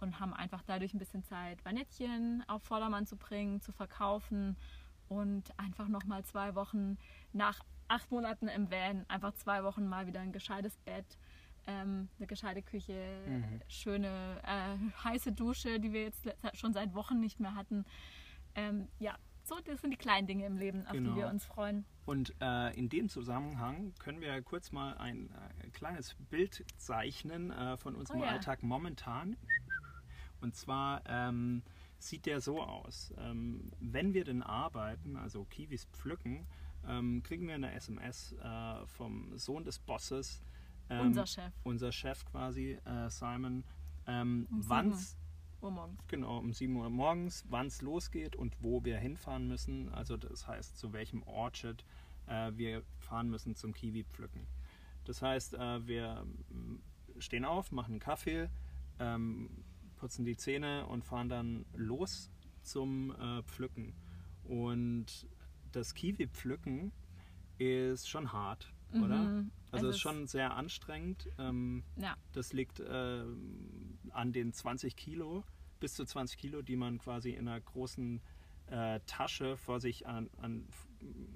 und 0.00 0.20
haben 0.20 0.32
einfach 0.32 0.62
dadurch 0.62 0.94
ein 0.94 0.98
bisschen 0.98 1.24
Zeit, 1.24 1.64
Vanettchen 1.64 2.44
auf 2.46 2.62
Vordermann 2.62 3.06
zu 3.06 3.16
bringen, 3.16 3.60
zu 3.60 3.72
verkaufen 3.72 4.56
und 5.08 5.58
einfach 5.58 5.88
nochmal 5.88 6.24
zwei 6.24 6.54
Wochen 6.54 6.98
nach 7.32 7.58
acht 7.88 8.10
Monaten 8.12 8.46
im 8.48 8.70
Van, 8.70 9.04
einfach 9.08 9.32
zwei 9.34 9.64
Wochen 9.64 9.86
mal 9.88 10.06
wieder 10.06 10.20
ein 10.20 10.32
gescheites 10.32 10.76
Bett, 10.78 11.18
ähm, 11.66 12.08
eine 12.18 12.26
gescheite 12.28 12.62
Küche, 12.62 13.24
Mhm. 13.26 13.60
schöne 13.68 14.40
äh, 14.44 14.76
heiße 15.02 15.32
Dusche, 15.32 15.80
die 15.80 15.92
wir 15.92 16.02
jetzt 16.02 16.28
schon 16.54 16.72
seit 16.72 16.94
Wochen 16.94 17.18
nicht 17.18 17.40
mehr 17.40 17.56
hatten. 17.56 17.84
Ähm, 18.56 18.88
ja, 18.98 19.16
so, 19.44 19.54
das 19.64 19.80
sind 19.80 19.90
die 19.92 19.96
kleinen 19.96 20.26
Dinge 20.26 20.44
im 20.46 20.56
Leben, 20.56 20.84
auf 20.86 20.92
Genau. 20.92 21.10
die 21.14 21.16
wir 21.20 21.28
uns 21.28 21.44
freuen. 21.44 21.84
Und 22.04 22.34
äh, 22.40 22.74
in 22.76 22.88
dem 22.88 23.08
Zusammenhang 23.08 23.94
können 23.98 24.20
wir 24.20 24.40
kurz 24.42 24.72
mal 24.72 24.96
ein 24.98 25.30
äh, 25.60 25.68
kleines 25.70 26.14
Bild 26.30 26.64
zeichnen 26.78 27.50
äh, 27.52 27.76
von 27.76 27.94
unserem 27.94 28.20
Oh 28.20 28.24
ja. 28.24 28.30
Alltag 28.30 28.62
momentan. 28.62 29.36
Und 30.40 30.54
zwar 30.54 31.02
ähm, 31.06 31.62
sieht 31.98 32.26
der 32.26 32.40
so 32.40 32.60
aus. 32.62 33.12
Ähm, 33.18 33.70
wenn 33.80 34.14
wir 34.14 34.24
denn 34.24 34.42
arbeiten, 34.42 35.16
also 35.16 35.44
Kiwis 35.44 35.86
pflücken, 35.92 36.46
ähm, 36.86 37.22
kriegen 37.22 37.46
wir 37.48 37.54
eine 37.54 37.72
SMS 37.72 38.32
äh, 38.42 38.86
vom 38.86 39.36
Sohn 39.38 39.64
des 39.64 39.78
Bosses. 39.78 40.42
ähm, 40.90 41.06
Unser 41.08 41.26
Chef. 41.26 41.52
Unser 41.64 41.92
Chef 41.92 42.24
quasi, 42.26 42.78
äh, 42.84 43.10
Simon. 43.10 43.64
Ähm, 44.06 44.46
wann's 44.50 45.16
Uhr 45.62 45.70
morgens. 45.70 46.00
Genau, 46.08 46.38
um 46.38 46.52
7 46.52 46.74
Uhr 46.76 46.90
morgens, 46.90 47.44
wann 47.48 47.66
es 47.66 47.82
losgeht 47.82 48.36
und 48.36 48.56
wo 48.62 48.84
wir 48.84 48.98
hinfahren 48.98 49.48
müssen. 49.48 49.88
Also 49.90 50.16
das 50.16 50.46
heißt, 50.46 50.78
zu 50.78 50.92
welchem 50.92 51.22
Orchard 51.24 51.84
äh, 52.26 52.52
wir 52.54 52.82
fahren 52.98 53.30
müssen 53.30 53.54
zum 53.54 53.72
Kiwi 53.72 54.04
pflücken. 54.04 54.46
Das 55.04 55.22
heißt, 55.22 55.54
äh, 55.54 55.86
wir 55.86 56.24
mm, 56.50 56.76
stehen 57.18 57.44
auf, 57.44 57.72
machen 57.72 57.92
einen 57.92 58.00
Kaffee, 58.00 58.50
ähm, 58.98 59.64
putzen 59.96 60.24
die 60.24 60.36
Zähne 60.36 60.86
und 60.86 61.04
fahren 61.04 61.28
dann 61.28 61.64
los 61.74 62.30
zum 62.62 63.12
äh, 63.12 63.42
Pflücken. 63.44 63.94
Und 64.44 65.26
das 65.72 65.94
Kiwi 65.94 66.28
pflücken 66.28 66.92
ist 67.58 68.08
schon 68.08 68.32
hart, 68.32 68.72
oder? 68.92 69.18
Mhm. 69.22 69.50
Also 69.70 69.86
Es 69.86 69.90
ist 69.90 69.96
ist- 69.96 70.00
schon 70.02 70.26
sehr 70.26 70.54
anstrengend. 70.54 71.28
Ähm, 71.38 71.82
Ja, 71.96 72.16
das 72.32 72.52
liegt 72.52 72.80
äh, 72.80 73.24
an 74.10 74.32
den 74.32 74.52
20 74.52 74.96
Kilo, 74.96 75.44
bis 75.80 75.94
zu 75.94 76.04
20 76.04 76.38
Kilo, 76.38 76.62
die 76.62 76.76
man 76.76 76.98
quasi 76.98 77.30
in 77.30 77.48
einer 77.48 77.60
großen 77.60 78.20
äh, 78.68 79.00
Tasche 79.06 79.56
vor 79.56 79.80
sich 79.80 80.06
an, 80.06 80.28
an, 80.38 80.66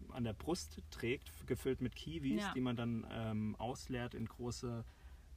an 0.09 0.25
der 0.25 0.33
Brust 0.33 0.83
trägt, 0.91 1.31
gefüllt 1.47 1.81
mit 1.81 1.95
Kiwis, 1.95 2.41
Ja. 2.41 2.53
die 2.55 2.61
man 2.61 2.75
dann 2.77 3.07
ähm, 3.11 3.55
ausleert 3.57 4.15
in 4.15 4.27
große 4.27 4.85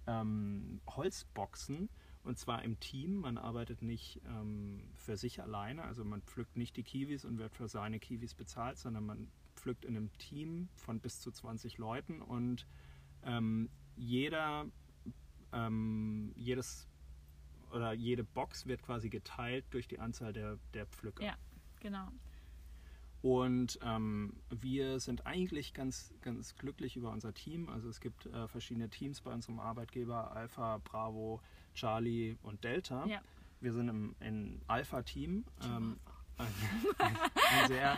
ähm, 0.08 0.82
Holzboxen. 0.89 1.89
Und 2.23 2.39
zwar 2.39 2.63
im 2.63 2.80
Team. 2.80 3.15
Man 3.19 3.38
arbeitet 3.38 3.82
nicht 3.82 4.21
ähm, 4.26 4.82
für 4.95 5.17
sich 5.17 5.41
alleine. 5.41 5.84
Also 5.84 6.06
man 6.06 6.21
pflückt 6.21 6.56
nicht 6.56 6.78
die 6.78 6.84
Kiwis 6.84 7.26
und 7.26 7.38
wird 7.38 7.54
für 7.54 7.67
seine 7.67 7.99
Kiwis 7.99 8.34
bezahlt, 8.34 8.78
sondern 8.78 9.06
man 9.06 9.28
pflückt 9.63 9.86
in 9.86 9.95
einem 9.95 10.12
Team 10.17 10.67
von 10.76 10.99
bis 10.99 11.21
zu 11.21 11.32
20 11.32 11.78
Leuten 11.78 12.21
und 12.21 12.67
ähm, 13.23 13.69
jeder, 13.95 14.65
ähm, 15.54 16.34
jedes 16.36 16.88
oder 17.71 17.93
jede 17.93 18.26
Box 18.26 18.67
wird 18.67 18.84
quasi 18.84 19.10
geteilt 19.10 19.65
durch 19.71 19.88
die 19.88 19.99
Anzahl 19.99 20.34
der, 20.34 20.60
der 20.73 20.86
Pflücker. 20.86 21.23
Ja. 21.23 21.38
genau. 21.80 22.10
Und 23.21 23.80
ähm, 23.82 24.34
wir 24.49 24.99
sind 24.99 25.26
eigentlich 25.26 25.73
ganz, 25.73 26.13
ganz 26.21 26.56
glücklich 26.56 26.97
über 26.97 27.10
unser 27.10 27.34
Team. 27.34 27.69
Also 27.69 27.88
es 27.88 28.02
gibt 28.02 28.26
äh, 28.26 28.49
verschiedene 28.49 28.89
Teams 28.89 29.21
bei 29.21 29.32
unserem 29.32 29.62
Arbeitgeber, 29.62 30.36
Alpha, 30.36 30.80
Bravo, 30.84 31.41
Charlie 31.73 32.36
und 32.43 32.65
Delta. 32.65 33.06
Ja. 33.06 33.21
Wir 33.62 33.71
sind 33.71 33.88
im, 33.88 34.13
im 34.19 34.62
Alpha-Team. 34.67 35.45
Ähm, 35.63 35.95
ein, 36.38 37.17
ein 37.52 37.67
sehr 37.67 37.98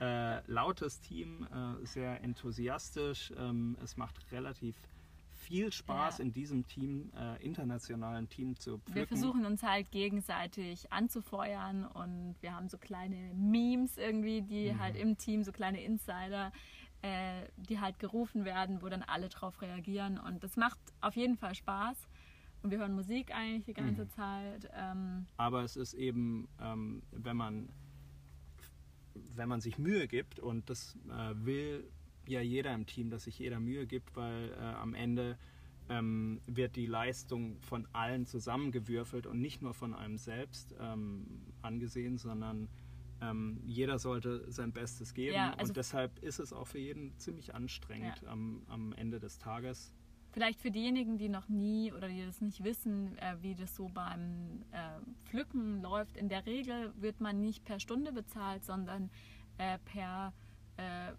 äh, 0.00 0.40
lautes 0.50 1.00
Team, 1.00 1.46
äh, 1.52 1.86
sehr 1.86 2.22
enthusiastisch. 2.22 3.32
Ähm, 3.36 3.76
es 3.82 3.96
macht 3.96 4.30
relativ 4.32 4.76
viel 5.32 5.72
Spaß, 5.72 6.18
Ja. 6.18 6.24
in 6.24 6.32
diesem 6.32 6.66
Team, 6.66 7.10
äh, 7.16 7.42
internationalen 7.44 8.28
Team 8.28 8.56
zu 8.56 8.78
pflücken. 8.78 8.94
Wir 8.94 9.06
versuchen 9.06 9.44
uns 9.46 9.62
halt 9.62 9.90
gegenseitig 9.90 10.92
anzufeuern 10.92 11.86
und 11.86 12.36
wir 12.40 12.54
haben 12.54 12.68
so 12.68 12.78
kleine 12.78 13.16
Memes 13.34 13.96
irgendwie, 13.96 14.42
die 14.42 14.72
Mhm. 14.72 14.78
halt 14.80 14.96
im 14.96 15.16
Team, 15.16 15.42
so 15.42 15.50
kleine 15.50 15.82
Insider, 15.82 16.52
äh, 17.02 17.46
die 17.56 17.80
halt 17.80 17.98
gerufen 17.98 18.44
werden, 18.44 18.82
wo 18.82 18.88
dann 18.90 19.02
alle 19.02 19.30
drauf 19.30 19.62
reagieren 19.62 20.18
und 20.18 20.44
das 20.44 20.56
macht 20.56 20.78
auf 21.00 21.16
jeden 21.16 21.36
Fall 21.38 21.54
Spaß. 21.54 21.96
Und 22.62 22.70
wir 22.70 22.78
hören 22.78 22.94
Musik 22.94 23.34
eigentlich 23.34 23.64
die 23.64 23.72
ganze 23.74 24.04
Mhm. 24.04 24.10
Zeit. 24.10 24.70
Ähm, 24.74 25.26
Aber 25.36 25.62
es 25.64 25.76
ist 25.76 25.94
eben, 25.94 26.48
ähm, 26.60 27.02
wenn 27.12 27.36
man 27.36 27.68
wenn 29.34 29.48
man 29.48 29.60
sich 29.60 29.76
Mühe 29.78 30.06
gibt 30.06 30.38
und 30.38 30.70
das 30.70 30.96
äh, 31.08 31.34
will 31.44 31.84
ja 32.26 32.40
jeder 32.40 32.72
im 32.74 32.86
Team, 32.86 33.10
dass 33.10 33.24
sich 33.24 33.38
jeder 33.38 33.58
Mühe 33.58 33.86
gibt, 33.86 34.14
weil 34.16 34.52
äh, 34.52 34.56
am 34.62 34.94
Ende 34.94 35.36
ähm, 35.88 36.40
wird 36.46 36.76
die 36.76 36.86
Leistung 36.86 37.58
von 37.60 37.86
allen 37.92 38.24
zusammengewürfelt 38.26 39.26
und 39.26 39.40
nicht 39.40 39.62
nur 39.62 39.74
von 39.74 39.94
einem 39.94 40.16
selbst 40.16 40.74
ähm, 40.80 41.26
angesehen, 41.60 42.18
sondern 42.18 42.68
ähm, 43.20 43.60
jeder 43.66 43.98
sollte 43.98 44.50
sein 44.50 44.72
Bestes 44.72 45.12
geben 45.12 45.34
Ja, 45.34 45.52
also- 45.54 45.70
und 45.70 45.76
deshalb 45.76 46.18
ist 46.20 46.38
es 46.38 46.52
auch 46.52 46.68
für 46.68 46.78
jeden 46.78 47.16
ziemlich 47.18 47.54
anstrengend 47.54 48.24
am, 48.26 48.62
am 48.68 48.92
Ende 48.92 49.18
des 49.18 49.38
Tages. 49.38 49.92
Vielleicht 50.32 50.60
für 50.60 50.70
diejenigen, 50.70 51.18
die 51.18 51.28
noch 51.28 51.48
nie 51.48 51.92
oder 51.92 52.08
die 52.08 52.24
das 52.24 52.40
nicht 52.40 52.62
wissen, 52.62 53.18
äh, 53.18 53.36
wie 53.40 53.54
das 53.54 53.74
so 53.74 53.88
beim 53.88 54.62
äh, 54.70 55.00
Pflücken 55.24 55.82
läuft. 55.82 56.16
In 56.16 56.28
der 56.28 56.46
Regel 56.46 56.92
wird 57.00 57.20
man 57.20 57.40
nicht 57.40 57.64
per 57.64 57.80
Stunde 57.80 58.12
bezahlt, 58.12 58.64
sondern 58.64 59.10
äh, 59.58 59.78
per 59.78 60.32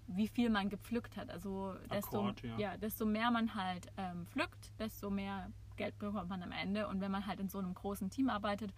wie 0.08 0.28
viel 0.28 0.50
man 0.50 0.70
gepflückt 0.70 1.18
hat. 1.18 1.30
Also 1.30 1.76
desto, 1.92 2.30
Akkord, 2.30 2.42
ja. 2.58 2.78
desto 2.78 3.06
mehr 3.06 3.30
man 3.30 3.54
halt 3.54 3.86
ähm, 3.96 4.26
pflückt, 4.26 4.72
desto 4.80 5.12
mehr 5.12 5.52
Geld 5.76 6.00
bekommt 6.00 6.30
man 6.30 6.42
am 6.42 6.52
Ende. 6.52 6.88
Und 6.88 7.00
wenn 7.00 7.12
man 7.12 7.28
halt 7.28 7.40
in 7.40 7.48
so 7.48 7.60
einem 7.60 7.76
großen 7.76 8.10
Team 8.10 8.32
arbeitet, 8.32 8.74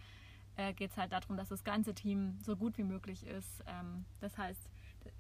geht 0.76 0.91
es 0.91 0.98
halt 0.98 1.13
darum, 1.13 1.38
dass 1.38 1.48
das 1.48 1.63
ganze 1.63 1.93
Team 1.93 2.38
so 2.41 2.58
gut 2.58 2.78
wie 2.78 2.84
möglich 2.84 3.26
ist. 3.26 3.63
Ähm, 3.65 4.04
das 4.19 4.38
heißt, 4.38 4.69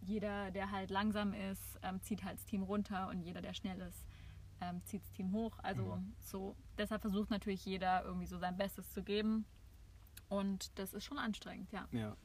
jeder, 0.01 0.51
der 0.51 0.71
halt 0.71 0.89
langsam 0.89 1.33
ist, 1.33 1.79
ähm, 1.81 2.01
zieht 2.01 2.23
halt 2.23 2.37
das 2.37 2.45
Team 2.45 2.63
runter 2.63 3.09
und 3.09 3.21
jeder, 3.21 3.41
der 3.41 3.53
schnell 3.53 3.79
ist, 3.81 4.05
ähm, 4.63 4.81
zieht 4.85 5.01
das 5.03 5.11
Team 5.11 5.31
hoch. 5.31 5.57
Also 5.61 5.95
Mhm. 5.97 6.13
so, 6.19 6.55
deshalb 6.77 7.01
versucht 7.01 7.29
natürlich 7.29 7.65
jeder 7.65 8.03
irgendwie 8.03 8.27
so 8.27 8.37
sein 8.37 8.57
Bestes 8.57 8.91
zu 8.91 9.03
geben. 9.03 9.45
Und 10.29 10.77
das 10.79 10.93
ist 10.93 11.03
schon 11.03 11.17
anstrengend, 11.17 11.71
ja. 11.71 11.87
Ja. 11.91 12.15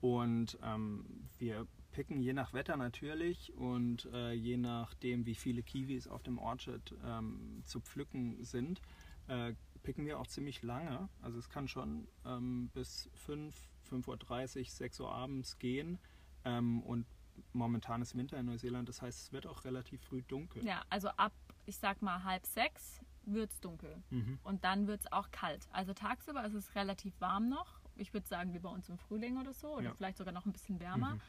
Und 0.00 0.58
ähm, 0.62 1.28
wir 1.38 1.66
picken 1.92 2.20
je 2.20 2.32
nach 2.32 2.52
Wetter 2.52 2.76
natürlich 2.76 3.52
und 3.56 4.06
äh, 4.12 4.32
je 4.32 4.56
nachdem, 4.56 5.26
wie 5.26 5.34
viele 5.34 5.62
Kiwis 5.62 6.06
auf 6.06 6.22
dem 6.22 6.38
Orchard 6.38 6.94
ähm, 7.04 7.62
zu 7.64 7.80
pflücken 7.80 8.44
sind, 8.44 8.80
äh, 9.26 9.54
picken 9.82 10.06
wir 10.06 10.18
auch 10.20 10.26
ziemlich 10.26 10.62
lange. 10.62 11.08
Also 11.22 11.38
es 11.38 11.48
kann 11.48 11.66
schon 11.66 12.06
ähm, 12.24 12.70
bis 12.74 13.10
5, 13.14 13.54
5.30 13.90 14.58
Uhr, 14.60 14.64
6 14.66 15.00
Uhr 15.00 15.12
abends 15.12 15.58
gehen. 15.58 15.98
Ähm, 16.44 16.82
und 16.82 17.06
momentan 17.52 18.02
ist 18.02 18.16
Winter 18.16 18.38
in 18.38 18.46
Neuseeland, 18.46 18.88
das 18.88 19.02
heißt, 19.02 19.20
es 19.20 19.32
wird 19.32 19.46
auch 19.46 19.64
relativ 19.64 20.02
früh 20.02 20.22
dunkel. 20.22 20.64
Ja, 20.64 20.82
also 20.90 21.08
ab, 21.10 21.32
ich 21.68 21.76
sag 21.76 22.00
mal, 22.02 22.24
halb 22.24 22.46
sechs 22.46 23.00
wird 23.24 23.50
es 23.52 23.60
dunkel. 23.60 24.02
Mhm. 24.10 24.38
Und 24.42 24.64
dann 24.64 24.86
wird 24.86 25.00
es 25.00 25.12
auch 25.12 25.30
kalt. 25.30 25.68
Also 25.70 25.92
tagsüber 25.92 26.44
ist 26.46 26.54
es 26.54 26.74
relativ 26.74 27.20
warm 27.20 27.48
noch. 27.48 27.78
Ich 27.96 28.14
würde 28.14 28.26
sagen, 28.26 28.54
wie 28.54 28.58
bei 28.58 28.70
uns 28.70 28.88
im 28.88 28.96
Frühling 28.98 29.38
oder 29.38 29.52
so. 29.52 29.74
Oder 29.74 29.84
Ja. 29.90 29.94
vielleicht 29.94 30.16
sogar 30.18 30.32
noch 30.32 30.46
ein 30.46 30.52
bisschen 30.52 30.80
wärmer. 30.80 31.14
Mhm. 31.16 31.20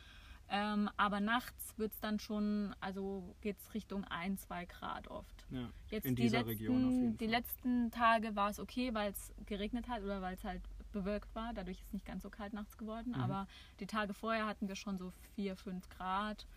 Ähm, 0.52 0.90
aber 0.98 1.20
nachts 1.20 1.78
wird 1.78 1.92
es 1.94 2.00
dann 2.00 2.20
schon, 2.20 2.74
also 2.80 3.36
geht 3.42 3.60
es 3.60 3.74
Richtung 3.74 4.04
1, 4.06 4.42
2 4.48 4.66
Grad 4.66 5.08
oft. 5.10 5.46
Ja. 5.52 5.70
Jetzt 5.90 6.06
In 6.06 6.16
die, 6.16 6.24
dieser 6.24 6.38
letzten, 6.38 6.50
Region 6.50 6.86
auf 6.86 6.92
jeden 6.92 7.18
die 7.18 7.26
Fall. 7.26 7.32
letzten 7.36 7.92
Tage 7.92 8.36
war 8.36 8.50
es 8.50 8.60
okay, 8.60 8.94
weil 8.94 9.12
es 9.12 9.34
geregnet 9.46 9.88
hat 9.90 10.02
oder 10.02 10.22
weil 10.22 10.34
es 10.36 10.44
halt 10.44 10.62
bewölkt 10.92 11.36
war. 11.36 11.54
Dadurch 11.54 11.80
ist 11.80 11.88
es 11.88 11.94
nicht 11.94 12.06
ganz 12.06 12.24
so 12.24 12.30
kalt 12.32 12.54
nachts 12.54 12.78
geworden. 12.78 13.10
Mhm. 13.16 13.22
Aber 13.22 13.48
die 13.80 13.86
Tage 13.88 14.14
vorher 14.16 14.48
hatten 14.48 14.68
wir 14.68 14.76
schon 14.76 14.98
so 14.98 15.12
4, 15.36 15.56
5 15.56 15.88
Grad, 15.90 16.48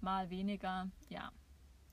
mal 0.00 0.30
weniger. 0.30 0.88
Ja. 1.08 1.32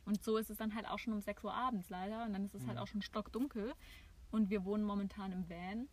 Und 0.09 0.23
so 0.23 0.37
ist 0.37 0.49
es 0.49 0.57
dann 0.57 0.73
halt 0.73 0.87
auch 0.87 0.97
schon 0.97 1.13
um 1.13 1.21
6 1.21 1.43
Uhr 1.43 1.53
abends 1.53 1.89
leider. 1.89 2.25
Und 2.25 2.33
dann 2.33 2.43
ist 2.43 2.55
es 2.55 2.65
halt 2.65 2.77
Mhm. 2.77 2.81
auch 2.83 2.87
schon 2.87 3.03
stockdunkel. 3.03 3.73
Und 4.31 4.49
wir 4.49 4.65
wohnen 4.65 4.83
momentan 4.83 5.31
im 5.31 5.47
Van, 5.47 5.87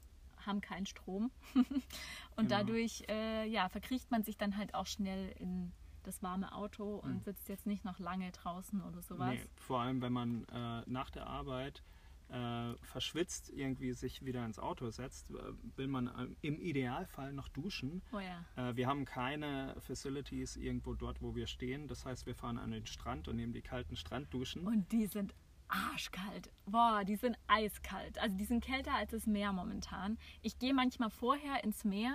haben 0.47 0.63
keinen 0.63 0.87
Strom. 0.87 1.31
und 1.55 2.49
Genau. 2.49 2.49
dadurch 2.49 3.05
äh, 3.11 3.47
ja, 3.47 3.69
verkriecht 3.69 4.11
man 4.11 4.23
sich 4.23 4.39
dann 4.39 4.57
halt 4.57 4.75
auch 4.75 4.87
schnell 4.87 5.33
in 5.39 5.73
das 6.03 6.23
warme 6.23 6.55
Auto 6.55 6.97
und 6.97 7.17
Mhm. 7.17 7.21
sitzt 7.21 7.49
jetzt 7.51 7.67
nicht 7.67 7.85
noch 7.85 7.99
lange 7.99 8.33
draußen 8.33 8.81
oder 8.81 9.03
sowas. 9.03 9.35
Nee, 9.35 9.49
vor 9.57 9.81
allem, 9.81 10.01
wenn 10.01 10.13
man 10.15 10.45
äh, 10.47 10.83
nach 10.87 11.11
der 11.11 11.27
Arbeit 11.27 11.83
äh, 12.29 12.75
verschwitzt 12.83 13.51
irgendwie 13.51 13.93
sich 13.93 14.25
wieder 14.25 14.45
ins 14.45 14.59
Auto 14.59 14.91
setzt, 14.91 15.31
äh, 15.31 15.35
will 15.77 15.89
man 15.89 16.09
äh, 16.09 16.47
im 16.47 16.61
Idealfall 16.61 17.33
noch 17.33 17.49
duschen. 17.49 18.03
Oh 18.13 18.19
ja. 18.19 18.45
Äh, 18.57 18.77
wir 18.77 18.87
haben 18.87 19.05
keine 19.05 19.77
Facilities 19.81 20.57
irgendwo 20.57 20.95
dort, 20.95 21.23
wo 21.23 21.35
wir 21.35 21.47
stehen. 21.47 21.89
Das 21.89 22.05
heißt, 22.05 22.27
wir 22.27 22.35
fahren 22.35 22.59
an 22.59 22.71
den 22.71 22.87
Strand 22.87 23.29
und 23.29 23.37
nehmen 23.37 23.53
die 23.53 23.63
kalten 23.63 23.97
Strandduschen. 23.97 24.67
Und 24.67 24.91
die 24.93 25.07
sind 25.07 25.35
arschkalt. 25.69 26.51
Boah, 26.67 27.05
die 27.05 27.17
sind 27.17 27.37
eiskalt. 27.47 28.19
Also 28.19 28.37
die 28.37 28.45
sind 28.45 28.65
kälter 28.65 28.95
als 28.95 29.11
das 29.11 29.27
Meer 29.27 29.53
momentan. 29.53 30.19
Ich 30.43 30.59
gehe 30.59 30.75
manchmal 30.75 31.11
vorher 31.11 31.65
ins 31.65 31.85
Meer, 31.85 32.15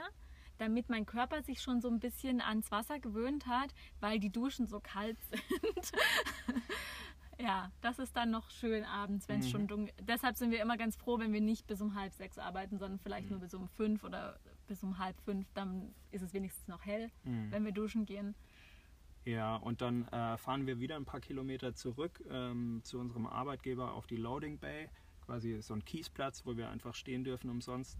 damit 0.58 0.89
mein 0.89 1.06
Körper 1.06 1.41
sich 1.41 1.62
schon 1.62 1.82
so 1.82 1.89
ein 1.89 2.00
bisschen 2.00 2.41
ans 2.41 2.71
Wasser 2.71 3.00
gewöhnt 3.00 3.47
hat, 3.47 3.74
weil 4.00 4.19
die 4.19 4.32
Duschen 4.32 4.67
so 4.67 4.80
kalt 4.80 5.17
sind. 5.30 5.91
Ja, 7.41 7.71
das 7.82 7.99
ist 7.99 8.15
dann 8.15 8.30
noch 8.32 8.49
schön 8.51 8.84
abends, 8.86 9.27
wenn 9.27 9.39
es 9.39 9.47
Mhm. 9.47 9.51
schon 9.51 9.67
dunkel 9.67 9.93
Deshalb 10.06 10.38
sind 10.38 10.51
wir 10.51 10.62
immer 10.62 10.77
ganz 10.77 10.95
froh, 10.95 11.19
wenn 11.19 11.34
wir 11.34 11.41
nicht 11.41 11.67
bis 11.67 11.82
um 11.82 11.95
halb 11.95 12.13
sechs 12.13 12.38
arbeiten, 12.38 12.77
sondern 12.77 12.99
vielleicht 12.99 13.25
Mhm. 13.25 13.32
nur 13.32 13.39
bis 13.41 13.54
um 13.54 13.67
fünf 13.69 14.04
oder 14.04 14.39
bis 14.67 14.84
um 14.84 14.97
halb 14.99 15.19
fünf. 15.21 15.47
Dann 15.54 15.93
ist 16.12 16.21
es 16.21 16.34
wenigstens 16.34 16.67
noch 16.67 16.86
hell, 16.86 17.10
Mhm. 17.23 17.51
wenn 17.51 17.65
wir 17.65 17.71
duschen 17.71 18.06
gehen. 18.06 18.36
Ja, 19.25 19.56
und 19.58 19.82
dann 19.82 20.08
äh, 20.08 20.38
fahren 20.38 20.65
wir 20.65 20.80
wieder 20.80 20.95
ein 20.95 21.06
paar 21.06 21.19
Kilometer 21.19 21.75
zurück 21.75 22.23
ähm, 22.30 22.82
zu 22.84 22.99
unserem 22.99 23.27
Arbeitgeber 23.27 23.93
auf 23.93 24.08
die 24.08 24.15
Loading 24.17 24.58
Bay, 24.58 24.89
quasi 25.25 25.62
so 25.62 25.73
ein 25.75 25.86
Kiesplatz, 25.86 26.45
wo 26.45 26.58
wir 26.58 26.69
einfach 26.69 26.95
stehen 26.95 27.23
dürfen 27.23 27.49
umsonst, 27.49 27.99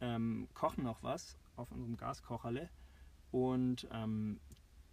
ähm, 0.00 0.48
kochen 0.54 0.82
noch 0.84 1.02
was 1.02 1.36
auf 1.54 1.70
unserem 1.70 1.96
Gaskocherle 1.96 2.68
und 3.30 3.86
ähm, 3.92 4.40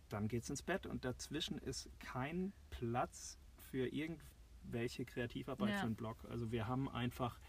dann 0.10 0.28
geht's 0.28 0.50
ins 0.52 0.62
Bett 0.62 0.86
und 0.86 1.06
dazwischen 1.06 1.58
ist 1.58 1.90
kein 2.00 2.54
Platz 2.70 3.40
für 3.74 3.88
irgendwelche 3.88 5.04
Kreativarbeit 5.04 5.72
Ja. 5.72 5.78
für 5.80 5.88
einen 5.88 5.96
Blog. 5.96 6.18
Also 6.30 6.52
wir 6.52 6.68
haben 6.68 6.88
einfach 6.90 7.40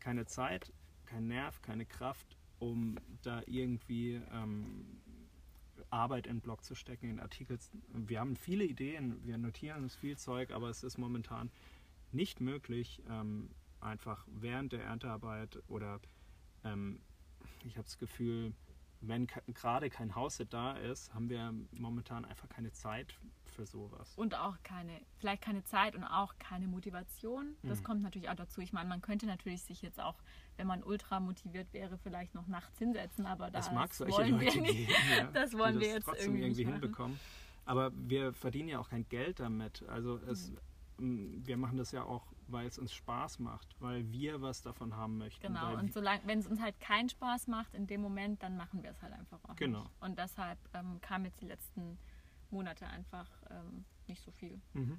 keine 0.00 0.24
Zeit, 0.24 0.72
keinen 1.04 1.28
Nerv, 1.28 1.60
keine 1.60 1.84
Kraft, 1.84 2.38
um 2.58 2.96
da 3.20 3.42
irgendwie 3.44 4.14
ähm, 4.32 4.86
Arbeit 5.90 6.26
in 6.26 6.36
den 6.36 6.40
Blog 6.40 6.64
zu 6.64 6.74
stecken, 6.74 7.10
in 7.10 7.20
Artikel. 7.20 7.58
Wir 7.92 8.18
haben 8.18 8.34
viele 8.34 8.64
Ideen, 8.64 9.22
wir 9.26 9.36
notieren 9.36 9.82
uns 9.82 9.94
viel 9.94 10.16
Zeug, 10.16 10.52
aber 10.52 10.70
es 10.70 10.82
ist 10.84 10.96
momentan 10.96 11.50
nicht 12.12 12.40
möglich, 12.40 13.02
ähm, 13.10 13.50
einfach 13.80 14.26
während 14.30 14.72
der 14.72 14.84
Erntearbeit 14.84 15.62
oder 15.68 16.00
ähm, 16.64 17.02
ich 17.64 17.76
habe 17.76 17.84
das 17.84 17.98
Gefühl, 17.98 18.54
wenn 19.02 19.26
gerade 19.26 19.90
kein 19.90 20.14
Hausset 20.14 20.50
da 20.54 20.72
ist, 20.78 21.12
haben 21.12 21.28
wir 21.28 21.52
momentan 21.72 22.24
einfach 22.24 22.48
keine 22.48 22.72
Zeit 22.72 23.20
für 23.54 23.66
sowas. 23.66 24.12
und 24.16 24.34
auch 24.34 24.56
keine, 24.62 25.00
vielleicht 25.18 25.42
keine 25.42 25.64
Zeit 25.64 25.94
und 25.94 26.04
auch 26.04 26.34
keine 26.38 26.66
Motivation. 26.66 27.56
Das 27.62 27.80
Mhm. 27.80 27.84
kommt 27.84 28.02
natürlich 28.02 28.28
auch 28.28 28.34
dazu. 28.34 28.60
Ich 28.60 28.72
meine, 28.72 28.88
man 28.88 29.00
könnte 29.00 29.26
natürlich 29.26 29.62
sich 29.62 29.80
jetzt 29.82 30.00
auch, 30.00 30.16
wenn 30.56 30.66
man 30.66 30.82
ultra 30.82 31.20
motiviert 31.20 31.72
wäre, 31.72 31.96
vielleicht 31.98 32.34
noch 32.34 32.46
nachts 32.46 32.78
hinsetzen, 32.78 33.26
aber 33.26 33.50
das 33.50 33.66
solche 33.92 34.12
wollen 34.12 34.32
Leute 34.32 34.54
wir 34.54 34.62
nicht. 34.62 34.88
geben, 34.88 34.92
ja, 35.16 35.30
Das 35.32 35.52
wollen 35.54 35.74
wir 35.80 35.86
das 35.88 35.94
jetzt 35.94 36.04
trotzdem 36.04 36.36
irgendwie 36.36 36.62
irgendwie 36.62 36.64
hinbekommen. 36.72 37.20
Aber 37.64 37.92
wir 37.94 38.32
verdienen 38.34 38.68
ja 38.68 38.78
auch 38.78 38.90
kein 38.90 39.08
Geld 39.08 39.40
damit. 39.40 39.82
Also 39.88 40.18
es, 40.26 40.50
Mhm. 40.50 40.58
m, 40.98 41.46
wir 41.46 41.56
machen 41.56 41.76
das 41.78 41.92
ja 41.92 42.02
auch, 42.04 42.26
weil 42.46 42.66
es 42.66 42.78
uns 42.78 42.92
Spaß 42.92 43.38
macht, 43.38 43.74
weil 43.80 44.10
wir 44.12 44.42
was 44.42 44.60
davon 44.62 44.94
haben 44.94 45.16
möchten. 45.16 45.40
Genau, 45.46 45.74
und 45.78 45.92
solange, 45.94 46.20
wenn 46.26 46.38
es 46.40 46.46
uns 46.46 46.60
halt 46.60 46.78
keinen 46.78 47.08
Spaß 47.08 47.46
macht 47.46 47.72
in 47.74 47.86
dem 47.86 48.02
Moment, 48.02 48.42
dann 48.42 48.56
machen 48.58 48.82
wir 48.82 48.90
es 48.90 49.00
halt 49.00 49.14
einfach 49.14 49.38
auch 49.44 49.56
Genau. 49.56 49.80
nicht. 49.84 50.02
Und 50.02 50.18
deshalb 50.18 50.58
ähm, 50.74 51.00
kam 51.00 51.24
jetzt 51.24 51.40
die 51.40 51.46
letzten 51.46 51.98
Monate 52.54 52.86
einfach 52.86 53.28
ähm, 53.50 53.84
nicht 54.06 54.22
so 54.22 54.30
viel. 54.30 54.60
Mhm. 54.72 54.98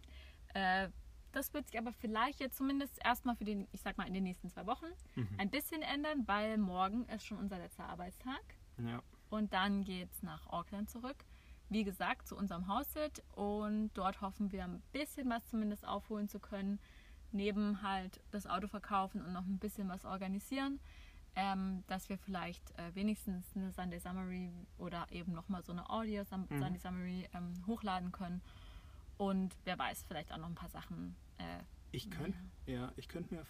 Äh, 0.54 0.90
das 1.32 1.54
wird 1.54 1.68
sich 1.68 1.78
aber 1.78 1.92
vielleicht 1.92 2.40
jetzt 2.40 2.58
zumindest 2.58 2.98
erstmal 3.04 3.36
für 3.36 3.44
den, 3.44 3.68
ich 3.72 3.82
sag 3.82 3.98
mal, 3.98 4.08
in 4.08 4.14
den 4.14 4.24
nächsten 4.24 4.50
zwei 4.50 4.66
Wochen 4.68 4.86
Mhm. 5.16 5.28
ein 5.38 5.50
bisschen 5.50 5.82
ändern, 5.82 6.24
weil 6.28 6.58
morgen 6.58 7.06
ist 7.10 7.26
schon 7.26 7.38
unser 7.40 7.58
letzter 7.58 7.86
Arbeitstag. 7.90 8.44
Ja. 8.78 9.02
Und 9.30 9.52
dann 9.54 9.84
geht 9.84 10.12
es 10.12 10.22
nach 10.24 10.48
Auckland 10.48 10.90
zurück. 10.90 11.26
Wie 11.70 11.84
gesagt, 11.84 12.28
zu 12.28 12.38
unserem 12.38 12.68
Haussit. 12.68 13.24
Und 13.34 13.92
dort 13.96 14.22
hoffen 14.22 14.52
wir 14.52 14.64
ein 14.66 14.82
bisschen 14.92 15.30
was 15.30 15.46
zumindest 15.48 15.86
aufholen 15.86 16.30
zu 16.30 16.40
können. 16.40 16.80
Neben 17.32 17.82
halt 17.82 18.22
das 18.32 18.48
Auto 18.48 18.68
verkaufen 18.68 19.22
und 19.22 19.34
noch 19.34 19.46
ein 19.46 19.60
bisschen 19.60 19.90
was 19.90 20.06
organisieren. 20.06 20.80
Ähm, 21.36 21.84
dass 21.88 22.08
wir 22.08 22.18
vielleicht 22.18 22.72
äh, 22.80 22.96
wenigstens 22.96 23.46
eine 23.56 23.72
Sunday 23.74 24.00
Summary 24.00 24.52
oder 24.78 25.06
eben 25.12 25.34
nochmal 25.34 25.64
so 25.64 25.74
eine 25.74 25.90
Audio 25.90 26.24
Mhm. 26.24 26.48
Sunday 26.60 26.80
Summary 26.80 27.28
ähm, 27.34 27.54
hochladen 27.68 28.12
können. 28.12 28.42
Und 29.18 29.56
wer 29.66 29.78
weiß, 29.78 30.06
vielleicht 30.08 30.32
auch 30.32 30.38
noch 30.38 30.48
ein 30.48 30.56
paar 30.56 30.70
Sachen. 30.70 31.16
Äh, 31.38 31.60
Ich 31.92 32.10
könnte 32.10 32.38
ja, 32.66 32.92
ich 32.96 33.08
könnte 33.08 33.34
mir 33.36 33.46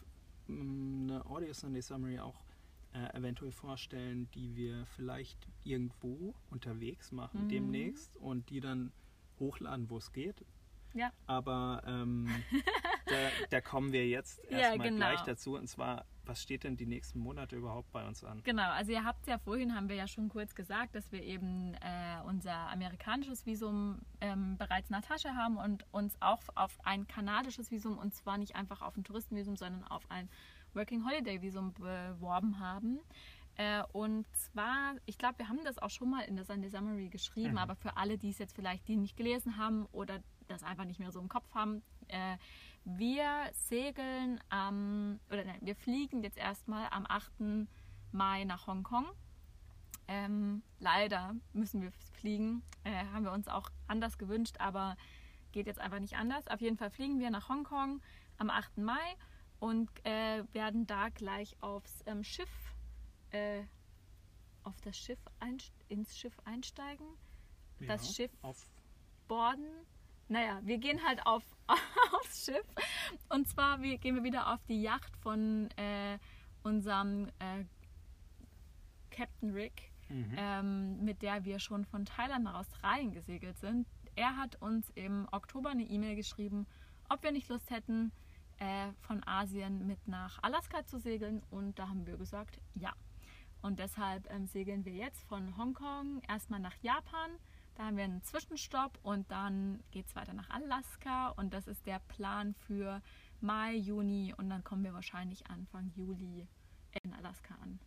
m, 0.48 1.08
eine 1.10 1.26
Audio 1.26 1.54
Sunday 1.54 1.82
Summary 1.82 2.20
auch 2.20 2.44
äh, 2.94 3.16
eventuell 3.18 3.52
vorstellen, 3.52 4.30
die 4.32 4.56
wir 4.56 4.86
vielleicht 4.96 5.48
irgendwo 5.64 6.34
unterwegs 6.50 7.12
machen 7.12 7.44
Mhm. 7.44 7.50
demnächst 7.50 8.16
und 8.18 8.50
die 8.50 8.62
dann 8.62 8.92
hochladen, 9.40 9.90
wo 9.90 9.98
es 9.98 10.12
geht. 10.12 10.44
Ja. 10.94 11.12
Aber 11.28 11.84
ähm, 11.86 12.28
da, 13.06 13.30
da 13.50 13.62
kommen 13.62 13.92
wir 13.92 14.08
jetzt 14.08 14.40
Ja, 14.50 14.58
erstmal 14.60 14.90
genau. 14.90 14.98
gleich 15.06 15.22
dazu. 15.22 15.56
Und 15.56 15.68
zwar, 15.68 16.06
was 16.28 16.42
steht 16.42 16.64
denn 16.64 16.76
die 16.78 16.86
nächsten 16.86 17.20
Monate 17.20 17.56
überhaupt 17.56 17.92
bei 17.92 18.06
uns 18.08 18.24
an? 18.24 18.42
Genau, 18.44 18.70
also 18.72 18.92
ihr 18.92 19.04
habt 19.04 19.28
ja 19.28 19.38
vorhin, 19.38 19.76
haben 19.76 19.90
wir 19.90 19.96
ja 19.96 20.08
schon 20.08 20.30
kurz 20.30 20.56
gesagt, 20.56 20.96
dass 20.96 21.12
wir 21.12 21.22
eben 21.24 21.74
äh, 21.76 22.22
unser 22.26 22.54
amerikanisches 22.70 23.46
Visum 23.46 24.00
ähm, 24.22 24.58
bereits 24.58 24.90
in 24.90 24.94
der 24.94 25.02
Tasche 25.04 25.36
haben 25.36 25.58
und 25.58 25.86
uns 25.92 26.16
auch 26.22 26.42
auf 26.56 26.78
ein 26.86 27.08
kanadisches 27.08 27.72
Visum 27.72 27.98
und 27.98 28.14
zwar 28.14 28.38
nicht 28.38 28.56
einfach 28.56 28.82
auf 28.82 28.96
ein 28.98 29.04
Touristenvisum, 29.04 29.56
sondern 29.56 29.84
auf 29.84 30.10
ein 30.10 30.30
Working 30.74 31.06
Holiday 31.06 31.42
Visum 31.42 31.74
beworben 31.74 32.60
haben. 32.60 33.00
Äh, 33.58 33.84
und 33.94 34.26
zwar, 34.36 34.96
ich 35.06 35.18
glaube, 35.18 35.40
wir 35.40 35.48
haben 35.48 35.64
das 35.64 35.78
auch 35.78 35.90
schon 35.90 36.10
mal 36.10 36.22
in 36.22 36.36
der 36.36 36.44
Sunday 36.44 36.70
Summary 36.70 37.08
geschrieben, 37.08 37.52
Mhm. 37.54 37.58
aber 37.58 37.76
für 37.76 37.96
alle, 37.96 38.18
die 38.18 38.30
es 38.30 38.38
jetzt 38.38 38.54
vielleicht 38.54 38.88
die 38.88 38.98
nicht 38.98 39.16
gelesen 39.16 39.58
haben 39.58 39.86
oder 39.94 40.20
das 40.48 40.62
einfach 40.64 40.84
nicht 40.84 41.00
mehr 41.00 41.12
so 41.12 41.22
im 41.22 41.30
Kopf 41.30 41.54
haben, 41.54 41.82
äh, 42.10 42.38
wir 42.86 43.50
segeln 43.54 44.40
am, 44.50 45.20
oder 45.30 45.44
nein, 45.44 45.60
wir 45.62 45.76
fliegen 45.76 46.24
jetzt 46.24 46.38
erstmal 46.38 46.88
am 46.92 47.06
8. 47.08 47.68
Mai 48.12 48.44
nach 48.46 48.68
Hongkong. 48.68 49.08
Ähm, 50.08 50.62
leider 50.80 51.36
müssen 51.54 51.82
wir 51.82 51.92
fliegen, 52.14 52.62
äh, 52.84 53.06
haben 53.12 53.24
wir 53.26 53.32
uns 53.32 53.48
auch 53.48 53.70
anders 53.88 54.18
gewünscht, 54.20 54.56
aber 54.60 54.96
geht 55.52 55.66
jetzt 55.66 55.80
einfach 55.80 56.00
nicht 56.00 56.16
anders. 56.16 56.48
Auf 56.48 56.62
jeden 56.62 56.78
Fall 56.78 56.92
fliegen 56.92 57.20
wir 57.20 57.32
nach 57.32 57.50
Hongkong 57.50 58.02
am 58.38 58.50
8. 58.52 58.78
Mai 58.78 59.16
und 59.60 59.90
äh, 60.06 60.44
werden 60.54 60.86
da 60.86 61.10
gleich 61.10 61.56
aufs 61.62 62.04
ähm, 62.06 62.24
Schiff, 62.24 62.50
äh, 63.32 63.64
auf 64.64 64.80
das 64.82 64.96
Schiff 64.98 65.20
ins 65.90 66.16
Schiff 66.18 66.38
einsteigen, 66.46 67.08
Das 67.88 68.16
Schiff- 68.16 68.32
Auf, 68.44 68.70
boarden. 69.28 69.66
Naja, 70.28 70.60
wir 70.64 70.78
gehen 70.78 71.04
halt 71.06 71.26
auf, 71.26 71.44
aufs 72.14 72.46
Schiff. 72.46 72.66
Und 73.30 73.48
zwar 73.48 73.82
wir, 73.82 73.98
gehen 73.98 74.16
wir 74.16 74.24
wieder 74.24 74.54
auf 74.54 74.64
die 74.66 74.82
Yacht 74.82 75.16
von 75.18 75.70
äh, 75.78 76.18
unserem 76.64 77.28
äh, 77.40 77.66
Captain 79.12 79.52
Rick, 79.52 79.92
mhm. 80.10 80.36
ähm, 80.38 81.06
mit 81.06 81.22
der 81.22 81.46
wir 81.46 81.60
schon 81.60 81.86
von 81.86 82.06
Thailand 82.06 82.46
nach 82.46 82.56
Australien 82.56 83.12
gesegelt 83.12 83.58
sind. 83.60 83.88
Er 84.16 84.38
hat 84.38 84.62
uns 84.62 84.90
im 84.96 85.28
Oktober 85.32 85.70
eine 85.70 85.84
E-Mail 85.84 86.16
geschrieben, 86.16 86.66
ob 87.10 87.22
wir 87.24 87.32
nicht 87.32 87.50
Lust 87.50 87.70
hätten, 87.70 88.12
äh, 88.60 88.92
von 89.02 89.22
Asien 89.28 89.86
mit 89.86 90.08
nach 90.08 90.42
Alaska 90.42 90.86
zu 90.86 91.00
segeln. 91.00 91.44
Und 91.52 91.78
da 91.78 91.90
haben 91.90 92.08
wir 92.08 92.18
gesagt, 92.18 92.60
ja. 92.74 92.94
Und 93.62 93.80
deshalb 93.80 94.32
ähm, 94.32 94.48
segeln 94.48 94.86
wir 94.86 94.94
jetzt 94.94 95.24
von 95.24 95.58
Hongkong 95.58 96.22
erstmal 96.28 96.60
nach 96.60 96.76
Japan. 96.82 97.32
Da 97.76 97.86
haben 97.86 97.98
wir 97.98 98.06
einen 98.06 98.24
Zwischenstopp 98.24 98.98
und 99.04 99.30
dann 99.30 99.84
geht 99.92 100.08
es 100.08 100.16
weiter 100.16 100.34
nach 100.34 100.50
Alaska. 100.50 101.30
Und 101.30 101.54
das 101.54 101.68
ist 101.68 101.86
der 101.86 102.00
Plan 102.00 102.54
für 102.54 103.02
Mai, 103.42 103.76
Juni 103.76 104.34
und 104.36 104.50
dann 104.50 104.64
kommen 104.64 104.84
wir 104.84 104.94
wahrscheinlich 104.94 105.50
Anfang 105.50 105.92
Juli 105.96 106.48
in 107.04 107.14
Alaska 107.14 107.56
an. 107.62 107.80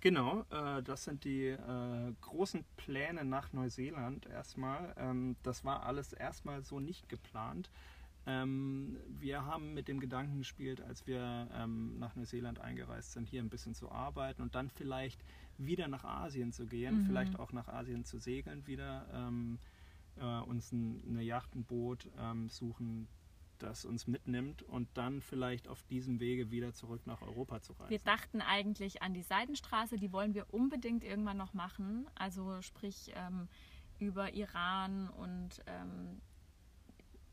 Genau, 0.00 0.44
äh, 0.50 0.82
das 0.82 1.04
sind 1.04 1.24
die 1.24 1.46
äh, 1.46 2.12
großen 2.20 2.62
Pläne 2.76 3.24
nach 3.24 3.54
Neuseeland 3.54 4.26
erstmal. 4.26 4.94
Ähm, 4.98 5.36
das 5.42 5.64
war 5.64 5.84
alles 5.86 6.12
erstmal 6.12 6.62
so 6.62 6.78
nicht 6.78 7.08
geplant. 7.08 7.70
Ähm, 8.26 8.96
wir 9.08 9.44
haben 9.44 9.74
mit 9.74 9.86
dem 9.88 10.00
Gedanken 10.00 10.38
gespielt, 10.38 10.80
als 10.80 11.06
wir 11.06 11.48
ähm, 11.52 11.98
nach 11.98 12.16
Neuseeland 12.16 12.58
eingereist 12.58 13.12
sind, 13.12 13.28
hier 13.28 13.42
ein 13.42 13.50
bisschen 13.50 13.74
zu 13.74 13.90
arbeiten 13.92 14.40
und 14.42 14.54
dann 14.54 14.70
vielleicht 14.70 15.22
wieder 15.58 15.88
nach 15.88 16.04
Asien 16.04 16.52
zu 16.52 16.66
gehen, 16.66 17.02
Mhm. 17.02 17.06
vielleicht 17.06 17.38
auch 17.38 17.52
nach 17.52 17.68
Asien 17.68 18.04
zu 18.04 18.18
segeln 18.18 18.66
wieder, 18.66 19.06
ähm, 19.12 19.58
äh, 20.16 20.40
uns 20.40 20.72
ein, 20.72 21.02
eine 21.08 21.22
Yacht, 21.22 21.54
ein 21.54 21.64
Boot 21.64 22.08
ähm, 22.18 22.48
suchen, 22.48 23.08
das 23.58 23.84
uns 23.84 24.06
mitnimmt 24.06 24.62
und 24.62 24.88
dann 24.94 25.20
vielleicht 25.20 25.68
auf 25.68 25.82
diesem 25.84 26.18
Wege 26.18 26.50
wieder 26.50 26.72
zurück 26.72 27.06
nach 27.06 27.22
Europa 27.22 27.60
zu 27.60 27.72
reisen. 27.74 27.90
Wir 27.90 27.98
dachten 28.00 28.40
eigentlich 28.40 29.02
an 29.02 29.14
die 29.14 29.22
Seidenstraße, 29.22 29.96
die 29.96 30.12
wollen 30.12 30.34
wir 30.34 30.52
unbedingt 30.52 31.04
irgendwann 31.04 31.36
noch 31.36 31.54
machen. 31.54 32.06
Also 32.14 32.60
sprich 32.62 33.12
ähm, 33.14 33.48
über 33.98 34.34
Iran 34.34 35.08
und 35.08 35.62
ähm, 35.66 36.20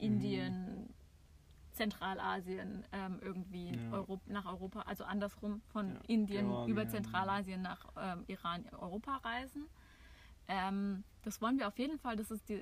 Indien, 0.02 0.94
Zentralasien 1.72 2.84
ähm, 2.92 3.20
irgendwie 3.22 3.76
Ja. 3.76 3.92
Europ 3.94 4.22
nach 4.28 4.46
Europa, 4.46 4.82
also 4.82 5.04
andersrum 5.04 5.62
von 5.72 5.96
Ja, 5.96 6.02
Indien 6.08 6.48
Georgien. 6.48 6.72
über 6.72 6.88
Zentralasien 6.88 7.62
nach 7.62 7.86
ähm, 7.98 8.24
Iran, 8.28 8.66
Europa 8.78 9.18
reisen. 9.18 9.68
Ähm, 10.48 11.04
das 11.24 11.42
wollen 11.42 11.58
wir 11.60 11.68
auf 11.68 11.78
jeden 11.80 11.98
Fall, 12.00 12.16
das 12.18 12.30
ist, 12.32 12.50
die, 12.50 12.62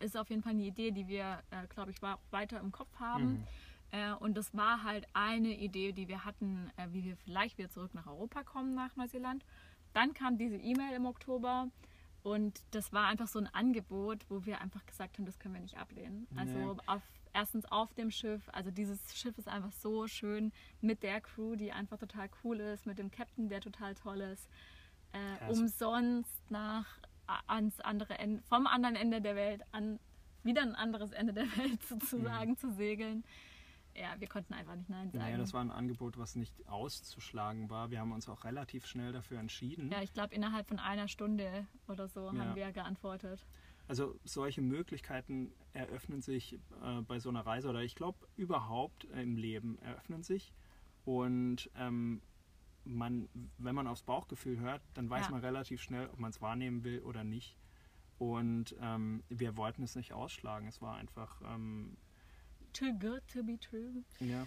ist 0.00 0.16
auf 0.16 0.28
jeden 0.30 0.42
Fall 0.42 0.52
eine 0.52 0.62
Idee, 0.64 0.90
die 0.90 1.06
wir, 1.08 1.42
äh, 1.50 1.66
glaube 1.68 1.90
ich, 1.90 1.98
weiter 2.30 2.58
im 2.60 2.72
Kopf 2.72 2.98
haben. 2.98 3.24
Mhm. 3.24 3.44
Äh, 3.90 4.12
und 4.14 4.36
das 4.36 4.54
war 4.56 4.82
halt 4.82 5.06
eine 5.12 5.56
Idee, 5.56 5.92
die 5.92 6.08
wir 6.08 6.24
hatten, 6.24 6.70
äh, 6.76 6.88
wie 6.90 7.04
wir 7.04 7.16
vielleicht 7.16 7.58
wieder 7.58 7.70
zurück 7.70 7.94
nach 7.94 8.06
Europa 8.06 8.42
kommen, 8.42 8.74
nach 8.74 8.96
Neuseeland. 8.96 9.44
Dann 9.94 10.14
kam 10.14 10.36
diese 10.36 10.56
E-Mail 10.56 10.94
im 10.96 11.06
Oktober 11.06 11.68
und 12.22 12.60
das 12.72 12.92
war 12.92 13.06
einfach 13.06 13.28
so 13.28 13.38
ein 13.38 13.46
Angebot, 13.54 14.24
wo 14.28 14.44
wir 14.44 14.60
einfach 14.60 14.84
gesagt 14.86 15.18
haben, 15.18 15.24
das 15.26 15.38
können 15.38 15.54
wir 15.54 15.60
nicht 15.60 15.78
ablehnen. 15.78 16.26
Also 16.36 16.74
Nee. 16.74 16.80
auf, 16.86 17.02
erstens 17.32 17.64
auf 17.66 17.92
dem 17.94 18.10
Schiff, 18.10 18.48
also 18.52 18.70
dieses 18.70 18.98
Schiff 19.16 19.36
ist 19.38 19.48
einfach 19.48 19.72
so 19.72 20.06
schön 20.06 20.52
mit 20.80 21.02
der 21.02 21.20
Crew, 21.20 21.54
die 21.56 21.72
einfach 21.72 21.98
total 21.98 22.28
cool 22.44 22.60
ist, 22.60 22.86
mit 22.86 22.98
dem 22.98 23.10
Captain, 23.10 23.48
der 23.48 23.60
total 23.60 23.94
toll 23.94 24.20
ist. 24.20 24.48
Äh, 25.12 25.50
es- 25.50 25.58
umsonst 25.58 26.50
nach 26.50 26.86
ans 27.46 27.78
andere 27.80 28.18
Ende, 28.18 28.42
vom 28.48 28.66
anderen 28.66 28.96
Ende 28.96 29.20
der 29.20 29.36
Welt 29.36 29.62
an 29.72 29.98
wieder 30.44 30.62
ein 30.62 30.74
anderes 30.74 31.12
Ende 31.12 31.32
der 31.32 31.44
Welt 31.58 31.82
sozusagen 31.84 32.56
zu 32.56 32.70
segeln. 32.72 33.24
Ja, 34.00 34.14
wir 34.18 34.28
konnten 34.28 34.54
einfach 34.54 34.76
nicht 34.76 34.88
Nein 34.88 35.10
sagen. 35.10 35.24
Naja, 35.24 35.36
das 35.38 35.52
war 35.52 35.60
ein 35.60 35.70
Angebot, 35.70 36.18
was 36.18 36.36
nicht 36.36 36.66
auszuschlagen 36.68 37.68
war. 37.70 37.90
Wir 37.90 38.00
haben 38.00 38.12
uns 38.12 38.28
auch 38.28 38.44
relativ 38.44 38.86
schnell 38.86 39.12
dafür 39.12 39.38
entschieden. 39.40 39.90
ja, 39.90 40.02
ich 40.02 40.12
glaube, 40.12 40.34
innerhalb 40.34 40.68
von 40.68 40.78
einer 40.78 41.08
Stunde 41.08 41.66
oder 41.88 42.08
so 42.08 42.30
Ja. 42.32 42.38
haben 42.38 42.54
wir 42.56 42.70
geantwortet. 42.72 43.44
Also 43.88 44.18
solche 44.24 44.60
Möglichkeiten 44.60 45.52
eröffnen 45.72 46.20
sich 46.20 46.54
äh, 46.82 47.00
bei 47.02 47.18
so 47.20 47.30
einer 47.30 47.40
Reise 47.46 47.68
oder 47.70 47.82
ich 47.82 47.94
glaube 47.94 48.18
überhaupt 48.36 49.04
im 49.04 49.36
Leben 49.36 49.78
eröffnen 49.78 50.22
sich. 50.22 50.52
Und 51.04 51.70
ähm, 51.74 52.20
man, 52.84 53.28
wenn 53.56 53.74
man 53.74 53.86
aufs 53.86 54.02
Bauchgefühl 54.02 54.60
hört, 54.60 54.82
dann 54.94 55.08
weiß 55.08 55.26
Ja. 55.26 55.30
man 55.32 55.40
relativ 55.40 55.80
schnell, 55.82 56.08
ob 56.10 56.18
man 56.18 56.30
es 56.30 56.40
wahrnehmen 56.42 56.84
will 56.84 57.00
oder 57.00 57.24
nicht. 57.24 57.56
Und 58.18 58.76
ähm, 58.80 59.22
wir 59.28 59.56
wollten 59.56 59.82
es 59.82 59.94
nicht 59.96 60.12
ausschlagen. 60.12 60.68
Es 60.68 60.82
war 60.82 60.96
einfach 60.96 61.40
ähm, 61.44 61.96
Too 62.72 62.92
good 62.98 63.22
to 63.32 63.42
be 63.42 63.58
true. 63.58 64.02
Ja, 64.20 64.46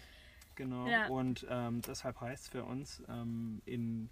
genau. 0.55 0.87
Ja. 0.87 1.07
Und 1.07 1.45
ähm, 1.49 1.81
deshalb 1.81 2.19
heißt 2.21 2.43
es 2.43 2.49
für 2.49 2.63
uns 2.63 3.03
ähm, 3.09 3.61
in 3.65 4.09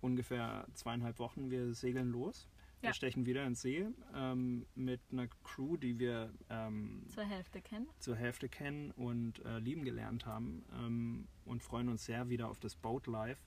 ungefähr 0.00 0.66
zweieinhalb 0.74 1.18
Wochen, 1.18 1.50
wir 1.50 1.74
segeln 1.74 2.10
los. 2.10 2.48
Wir 2.80 2.88
Ja. 2.88 2.94
stechen 2.94 3.24
wieder 3.26 3.46
ins 3.46 3.62
See 3.62 3.86
ähm, 4.14 4.66
mit 4.74 5.00
einer 5.12 5.28
Crew, 5.44 5.76
die 5.76 5.98
wir 6.00 6.32
ähm, 6.50 7.04
Zur 7.08 7.22
Hälfte 7.24 7.60
kennen. 7.62 7.86
zur 8.00 8.16
Hälfte 8.16 8.48
kennen 8.48 8.90
und 8.92 9.44
äh, 9.44 9.58
lieben 9.60 9.84
gelernt 9.84 10.26
haben 10.26 10.64
ähm, 10.72 11.28
und 11.44 11.62
freuen 11.62 11.88
uns 11.88 12.04
sehr 12.04 12.28
wieder 12.28 12.48
auf 12.48 12.58
das 12.58 12.74
Boat 12.74 13.06
Life 13.06 13.40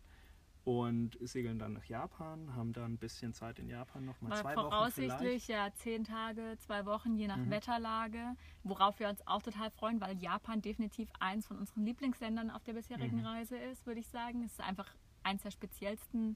und 0.66 1.16
segeln 1.22 1.60
dann 1.60 1.74
nach 1.74 1.86
Japan, 1.86 2.56
haben 2.56 2.74
dann 2.74 2.94
ein 2.94 2.98
bisschen 2.98 3.34
Zeit 3.34 3.60
in 3.60 3.70
Japan 3.70 4.04
noch 4.04 4.20
mal 4.20 4.34
zwei 4.34 4.56
Wochen 4.56 4.70
voraussichtlich 4.72 5.48
ja 5.48 5.72
zehn 5.76 6.04
Tage, 6.04 6.56
zwei 6.58 6.86
Wochen, 6.88 7.16
je 7.16 7.28
nach 7.28 7.38
Mhm. 7.38 7.52
Wetterlage, 7.52 8.36
worauf 8.64 9.00
wir 9.00 9.08
uns 9.08 9.26
auch 9.28 9.44
total 9.44 9.70
freuen, 9.70 10.02
weil 10.02 10.18
Japan 10.18 10.62
definitiv 10.64 11.10
eins 11.20 11.46
von 11.46 11.60
unseren 11.60 11.86
Lieblingsländern 11.86 12.50
auf 12.50 12.64
der 12.64 12.74
bisherigen 12.74 13.20
Mhm. 13.20 13.26
Reise 13.26 13.58
ist, 13.58 13.86
würde 13.86 14.00
ich 14.00 14.08
sagen. 14.08 14.44
Es 14.44 14.54
ist 14.54 14.60
einfach 14.62 14.88
eins 15.22 15.44
der 15.44 15.52
speziellsten 15.52 16.36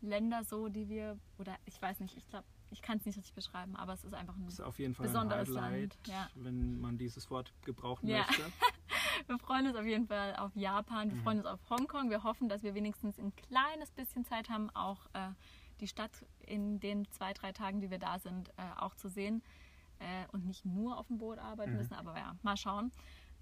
Länder 0.00 0.42
so, 0.42 0.68
die 0.68 0.88
wir, 0.88 1.18
oder 1.38 1.56
ich 1.64 1.80
weiß 1.80 2.00
nicht, 2.00 2.16
ich 2.16 2.26
glaube, 2.28 2.46
ich 2.72 2.82
kann 2.82 2.98
es 2.98 3.04
nicht 3.06 3.18
richtig 3.18 3.34
beschreiben, 3.34 3.76
aber 3.76 3.92
es 3.92 4.02
ist 4.02 4.14
einfach 4.14 4.34
ein 4.34 4.46
Das 4.46 4.54
ist 4.54 4.60
auf 4.60 4.78
jeden 4.80 4.94
Fall 4.94 5.06
Besonderes 5.06 5.48
ein 5.48 5.62
Highlight, 5.62 5.80
Land, 5.94 6.08
ja. 6.08 6.28
wenn 6.34 6.80
man 6.80 6.98
dieses 6.98 7.30
Wort 7.30 7.52
gebrauchen 7.64 8.08
Ja. 8.08 8.26
möchte. 8.26 8.50
Wir 9.26 9.38
freuen 9.38 9.66
uns 9.68 9.76
auf 9.76 9.84
jeden 9.84 10.06
Fall 10.06 10.34
auf 10.36 10.54
Japan, 10.56 11.08
wir 11.10 11.16
Mhm. 11.16 11.22
freuen 11.22 11.38
uns 11.38 11.46
auf 11.46 11.60
Hongkong. 11.70 12.10
Wir 12.10 12.24
hoffen, 12.24 12.48
dass 12.48 12.62
wir 12.62 12.74
wenigstens 12.74 13.18
ein 13.18 13.34
kleines 13.34 13.90
bisschen 13.92 14.24
Zeit 14.24 14.48
haben, 14.48 14.70
auch 14.70 15.06
äh, 15.12 15.30
die 15.80 15.86
Stadt 15.86 16.10
in 16.46 16.80
den 16.80 17.08
zwei, 17.10 17.32
drei 17.32 17.52
Tagen, 17.52 17.80
die 17.80 17.90
wir 17.90 17.98
da 17.98 18.18
sind, 18.18 18.48
äh, 18.50 18.62
auch 18.78 18.94
zu 18.94 19.08
sehen 19.08 19.42
äh, 19.98 20.26
und 20.32 20.46
nicht 20.46 20.64
nur 20.64 20.98
auf 20.98 21.06
dem 21.08 21.18
Boot 21.18 21.38
arbeiten 21.38 21.72
Mhm. 21.72 21.76
müssen. 21.78 21.94
Aber 21.94 22.16
ja, 22.16 22.34
mal 22.42 22.56
schauen. 22.56 22.92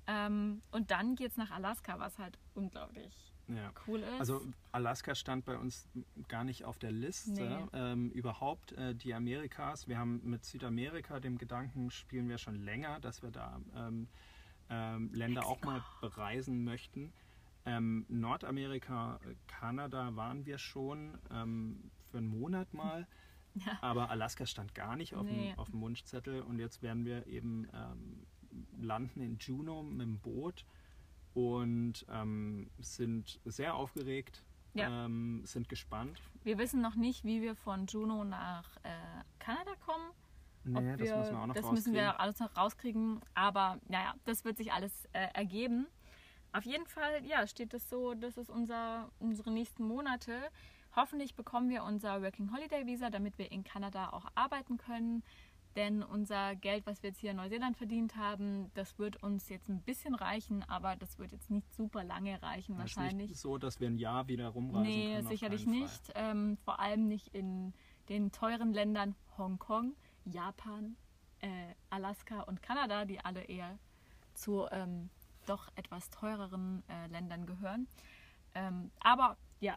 Ähm, 0.07 0.63
und 0.71 0.91
dann 0.91 1.17
geht 1.17 1.31
es 1.33 1.37
nach 1.37 1.51
Alaska, 1.51 1.99
was 1.99 2.19
halt 2.19 2.39
unglaublich 2.55 3.15
Ja. 3.47 3.73
cool 3.87 4.01
ist. 4.01 4.21
Also 4.21 4.41
Alaska 4.73 5.15
stand 5.15 5.45
bei 5.45 5.57
uns 5.59 5.87
gar 6.29 6.45
nicht 6.45 6.65
auf 6.65 6.79
der 6.79 6.93
Liste. 6.93 7.31
Nee. 7.33 7.67
Ähm, 7.73 8.11
überhaupt 8.11 8.73
äh, 8.73 8.95
die 8.95 9.13
Amerikas. 9.15 9.87
Wir 9.87 9.99
haben 9.99 10.21
mit 10.25 10.45
Südamerika, 10.45 11.21
dem 11.21 11.39
Gedanken 11.39 11.91
spielen 11.91 12.29
wir 12.29 12.39
schon 12.39 12.57
länger, 12.57 13.01
dass 13.01 13.23
wir 13.23 13.31
da 13.31 13.61
ähm, 13.75 14.09
ähm, 14.71 15.11
Länder 15.13 15.47
auch 15.47 15.61
mal 15.63 15.83
bereisen 16.01 16.65
möchten. 16.65 17.13
Ähm, 17.65 18.07
Nordamerika, 18.09 19.19
äh, 19.29 19.35
Kanada 19.47 20.15
waren 20.17 20.47
wir 20.47 20.59
schon 20.59 21.19
ähm, 21.31 21.91
für 22.11 22.19
einen 22.19 22.29
Monat 22.29 22.73
mal. 22.75 23.07
Ja. 23.55 23.77
Aber 23.81 24.11
Alaska 24.11 24.47
stand 24.47 24.73
gar 24.77 24.95
nicht 24.95 25.15
auf, 25.15 25.25
Nee. 25.27 25.51
dem, 25.51 25.59
auf 25.59 25.71
dem 25.71 25.81
Wunschzettel 25.81 26.43
und 26.43 26.61
jetzt 26.61 26.81
werden 26.83 27.05
wir 27.05 27.27
eben 27.27 27.67
ähm, 27.73 28.27
landen 28.81 29.21
in 29.21 29.37
Juneau 29.39 29.83
mit 29.83 30.03
dem 30.07 30.19
Boot 30.21 30.65
und 31.35 32.07
ähm, 32.09 32.71
sind 32.79 33.41
sehr 33.47 33.75
aufgeregt, 33.75 34.45
Ja. 34.75 35.07
ähm, 35.07 35.43
sind 35.45 35.69
gespannt. 35.69 36.21
wir 36.45 36.57
wissen 36.59 36.81
noch 36.81 36.95
nicht, 36.95 37.25
wie 37.25 37.43
wir 37.43 37.57
von 37.57 37.87
Juneau 37.87 38.23
nach 38.23 38.77
äh, 38.85 38.91
Kanada 39.41 39.73
kommen. 39.85 40.09
Nee, 40.73 40.97
das 40.97 41.09
müssen 41.17 41.33
wir 41.33 41.41
auch 41.41 41.47
noch 41.47 41.55
das 41.55 41.71
müssen 41.71 41.95
wir 41.95 42.21
alles 42.21 42.39
noch 42.41 42.57
rauskriegen. 42.57 43.21
Aber 43.35 43.79
naja, 43.89 44.15
das 44.25 44.45
wird 44.45 44.57
sich 44.57 44.73
alles 44.73 45.07
äh, 45.13 45.29
ergeben. 45.35 45.87
Auf 46.53 46.65
jeden 46.65 46.87
Fall, 46.87 47.25
ja, 47.27 47.47
steht 47.47 47.75
es 47.75 47.89
so, 47.91 48.15
das 48.15 48.37
ist 48.37 48.49
unser, 48.51 49.11
unsere 49.19 49.51
nächsten 49.51 49.85
Monate. 49.85 50.35
Hoffentlich 50.97 51.35
bekommen 51.35 51.69
wir 51.69 51.85
unser 51.85 52.23
Working 52.23 52.53
Holiday 52.53 52.87
Visa, 52.87 53.11
damit 53.11 53.37
wir 53.39 53.53
in 53.53 53.65
Kanada 53.65 54.11
auch 54.11 54.27
arbeiten 54.35 54.79
können. 54.79 55.23
Denn 55.77 56.03
unser 56.03 56.57
Geld, 56.57 56.87
was 56.87 57.03
wir 57.03 57.11
jetzt 57.11 57.21
hier 57.21 57.31
in 57.31 57.37
Neuseeland 57.37 57.77
verdient 57.77 58.17
haben, 58.17 58.71
das 58.75 58.99
wird 58.99 59.23
uns 59.23 59.49
jetzt 59.49 59.69
ein 59.69 59.81
bisschen 59.83 60.15
reichen, 60.15 60.65
aber 60.69 60.97
das 60.97 61.19
wird 61.19 61.31
jetzt 61.31 61.51
nicht 61.51 61.73
super 61.73 62.03
lange 62.03 62.43
reichen 62.43 62.73
ist 62.73 62.79
wahrscheinlich. 62.81 63.31
nicht 63.31 63.41
so, 63.41 63.59
dass 63.59 63.79
wir 63.79 63.89
ein 63.89 63.97
Jahr 63.99 64.27
wieder 64.27 64.49
rumreisen 64.49 64.83
Nee, 64.83 65.15
können. 65.15 65.27
auf 65.27 65.33
sicherlich 65.33 65.67
nicht. 65.67 66.13
Ähm, 66.15 66.57
vor 66.65 66.81
allem 66.81 67.07
nicht 67.07 67.29
in 67.29 67.75
den 68.09 68.33
teuren 68.33 68.73
Ländern 68.73 69.15
Hongkong, 69.37 69.95
Japan, 70.31 70.97
äh, 71.41 71.75
Alaska 71.91 72.43
und 72.43 72.63
Kanada, 72.63 73.05
die 73.05 73.21
alle 73.25 73.43
eher 73.43 73.79
zu 74.35 74.67
ähm, 74.71 75.11
doch 75.47 75.69
etwas 75.77 76.11
teureren 76.11 76.83
äh, 76.89 77.07
Ländern 77.09 77.47
gehören. 77.47 77.89
Ähm, 78.55 78.91
aber 79.01 79.37
ja, 79.61 79.77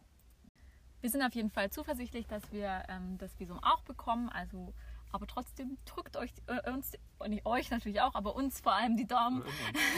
wir 1.02 1.10
sind 1.10 1.24
auf 1.24 1.34
jeden 1.34 1.50
Fall 1.50 1.72
zuversichtlich, 1.72 2.28
dass 2.28 2.52
wir 2.52 2.84
ähm, 2.88 3.18
das 3.18 3.40
Visum 3.40 3.60
auch 3.64 3.82
bekommen. 3.84 4.30
Also, 4.30 4.74
aber 5.12 5.28
trotzdem 5.28 5.78
drückt 5.86 6.16
euch 6.16 6.32
äh, 6.48 6.72
uns, 6.72 6.94
und 7.18 7.32
nicht 7.32 7.46
euch 7.46 7.72
natürlich 7.72 8.02
auch, 8.02 8.16
aber 8.16 8.36
uns 8.36 8.62
vor 8.62 8.74
allem 8.74 8.98
die 8.98 9.08
Daumen, 9.08 9.44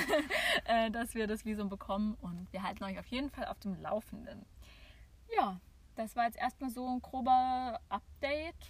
äh, 0.66 0.89
dass 0.92 1.13
wir 1.13 1.28
das 1.28 1.46
Visum 1.46 1.70
bekommen 1.70 2.16
und 2.22 2.52
wir 2.52 2.63
halten 2.63 2.84
euch 2.84 2.98
auf 3.00 3.08
jeden 3.08 3.30
Fall 3.30 3.46
auf 3.46 3.60
dem 3.60 3.80
Laufenden. 3.82 4.46
Ja, 5.36 5.60
das 5.96 6.16
war 6.16 6.26
jetzt 6.26 6.38
erstmal 6.38 6.70
so 6.70 6.88
ein 6.88 7.02
grober 7.02 7.80
Update, 7.89 8.12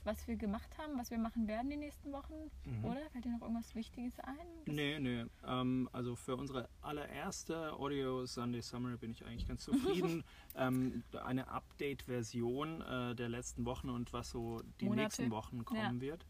was 0.06 0.28
wir 0.28 0.36
gemacht 0.36 0.78
haben, 0.78 0.98
was 0.98 1.12
wir 1.12 1.18
machen 1.18 1.48
werden 1.48 1.70
die 1.70 1.78
nächsten 1.78 2.12
Wochen. 2.12 2.34
Mhm. 2.66 2.86
Oder 2.86 3.10
fällt 3.12 3.26
dir 3.26 3.32
noch 3.32 3.42
irgendwas 3.42 3.74
Wichtiges 3.76 4.20
ein? 4.20 4.36
Das- 4.66 4.76
Nee, 4.76 5.00
nee. 5.00 5.26
Ähm, 5.46 5.90
also 5.94 6.16
für 6.16 6.36
unsere 6.36 6.68
allererste 6.82 7.74
Audio 7.74 8.26
Sunday 8.26 8.62
Summer 8.62 8.98
bin 8.98 9.12
ich 9.12 9.26
eigentlich 9.26 9.48
ganz 9.48 9.64
zufrieden. 9.64 10.24
ähm, 10.56 11.04
eine 11.24 11.48
Update-Version 11.48 12.82
äh, 12.82 13.16
der 13.16 13.30
letzten 13.30 13.66
Wochen 13.66 13.90
und 13.90 14.12
was 14.14 14.30
so 14.32 14.62
die 14.82 14.86
Monate. 14.86 15.04
nächsten 15.04 15.32
Wochen 15.32 15.64
kommen 15.66 16.02
wird. 16.02 16.26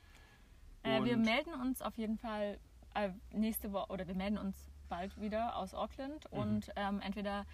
Äh, 0.84 1.04
wir 1.04 1.18
melden 1.18 1.54
uns 1.62 1.82
auf 1.82 1.98
jeden 1.98 2.18
Fall 2.18 2.60
äh, 2.94 3.12
nächste 3.32 3.72
Woche 3.72 3.92
oder 3.92 4.08
wir 4.08 4.16
melden 4.16 4.38
uns 4.38 4.56
bald 4.90 5.20
wieder 5.20 5.56
aus 5.56 5.74
Auckland 5.74 6.32
Mhm. 6.32 6.38
und 6.40 6.72
ähm, 6.76 7.00
entweder 7.02 7.46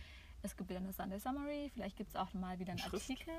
es 0.41 0.55
gibt 0.57 0.69
wieder 0.69 0.79
eine 0.79 0.91
Sunday 0.93 1.19
Summary, 1.19 1.69
vielleicht 1.73 1.97
gibt 1.97 2.09
es 2.09 2.15
auch 2.15 2.33
mal 2.33 2.59
wieder 2.59 2.71
einen 2.71 2.79
Schrift? 2.79 3.09
Artikel, 3.09 3.33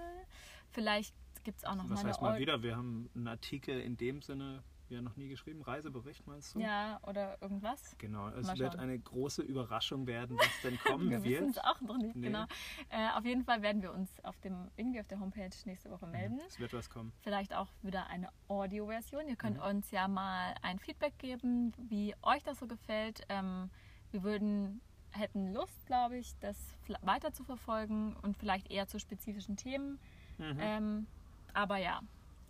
vielleicht 0.70 1.14
gibt 1.44 1.58
es 1.58 1.64
auch 1.64 1.74
noch 1.74 1.88
Was 1.90 2.02
mal 2.02 2.08
heißt 2.10 2.22
mal 2.22 2.38
wieder? 2.38 2.62
Wir 2.62 2.76
haben 2.76 3.08
einen 3.14 3.28
Artikel 3.28 3.80
in 3.80 3.96
dem 3.96 4.22
Sinne 4.22 4.62
ja 4.88 5.00
noch 5.00 5.14
nie 5.16 5.28
geschrieben. 5.28 5.62
Reisebericht 5.62 6.26
meinst 6.26 6.54
du? 6.56 6.58
Ja, 6.60 6.98
oder 7.06 7.40
irgendwas. 7.40 7.94
Genau, 7.98 8.28
es 8.30 8.44
Mal 8.48 8.58
wird 8.58 8.72
schauen. 8.72 8.80
eine 8.82 8.98
große 8.98 9.40
Überraschung 9.42 10.08
werden, 10.08 10.36
was 10.36 10.48
denn 10.64 10.76
kommen 10.80 11.08
Wir 11.10 11.22
wissen 11.22 11.46
wird. 11.46 11.56
es 11.56 11.58
auch 11.58 11.80
noch 11.80 11.96
nicht, 11.96 12.16
Nee. 12.16 12.26
genau. 12.26 12.44
Äh, 12.88 13.10
auf 13.16 13.24
jeden 13.24 13.44
Fall 13.44 13.62
werden 13.62 13.82
wir 13.82 13.92
uns 13.92 14.10
auf 14.24 14.36
dem, 14.40 14.68
irgendwie 14.76 14.98
auf 14.98 15.06
der 15.06 15.20
Homepage 15.20 15.48
nächste 15.64 15.90
Woche 15.92 16.08
melden. 16.08 16.40
Es 16.48 16.58
wird 16.58 16.72
was 16.72 16.90
kommen. 16.90 17.12
Vielleicht 17.20 17.54
auch 17.54 17.68
wieder 17.82 18.08
eine 18.08 18.30
Audio-Version. 18.48 19.28
Ihr 19.28 19.36
könnt 19.36 19.58
Mhm. 19.58 19.62
uns 19.62 19.90
ja 19.92 20.08
mal 20.08 20.54
ein 20.62 20.80
Feedback 20.80 21.16
geben, 21.18 21.72
wie 21.78 22.12
euch 22.22 22.42
das 22.42 22.58
so 22.58 22.66
gefällt. 22.66 23.20
Ähm, 23.28 23.70
wir 24.10 24.24
würden, 24.24 24.80
hätten 25.12 25.52
Lust, 25.52 25.86
glaube 25.86 26.18
ich, 26.18 26.36
das 26.40 26.56
weiter 27.02 27.32
zu 27.32 27.44
verfolgen 27.44 28.16
und 28.22 28.36
vielleicht 28.36 28.68
eher 28.72 28.88
zu 28.88 28.98
spezifischen 28.98 29.56
Themen. 29.56 30.00
Mhm. 30.38 30.56
Ähm, 30.58 31.06
aber 31.54 31.76
ja, 31.78 32.00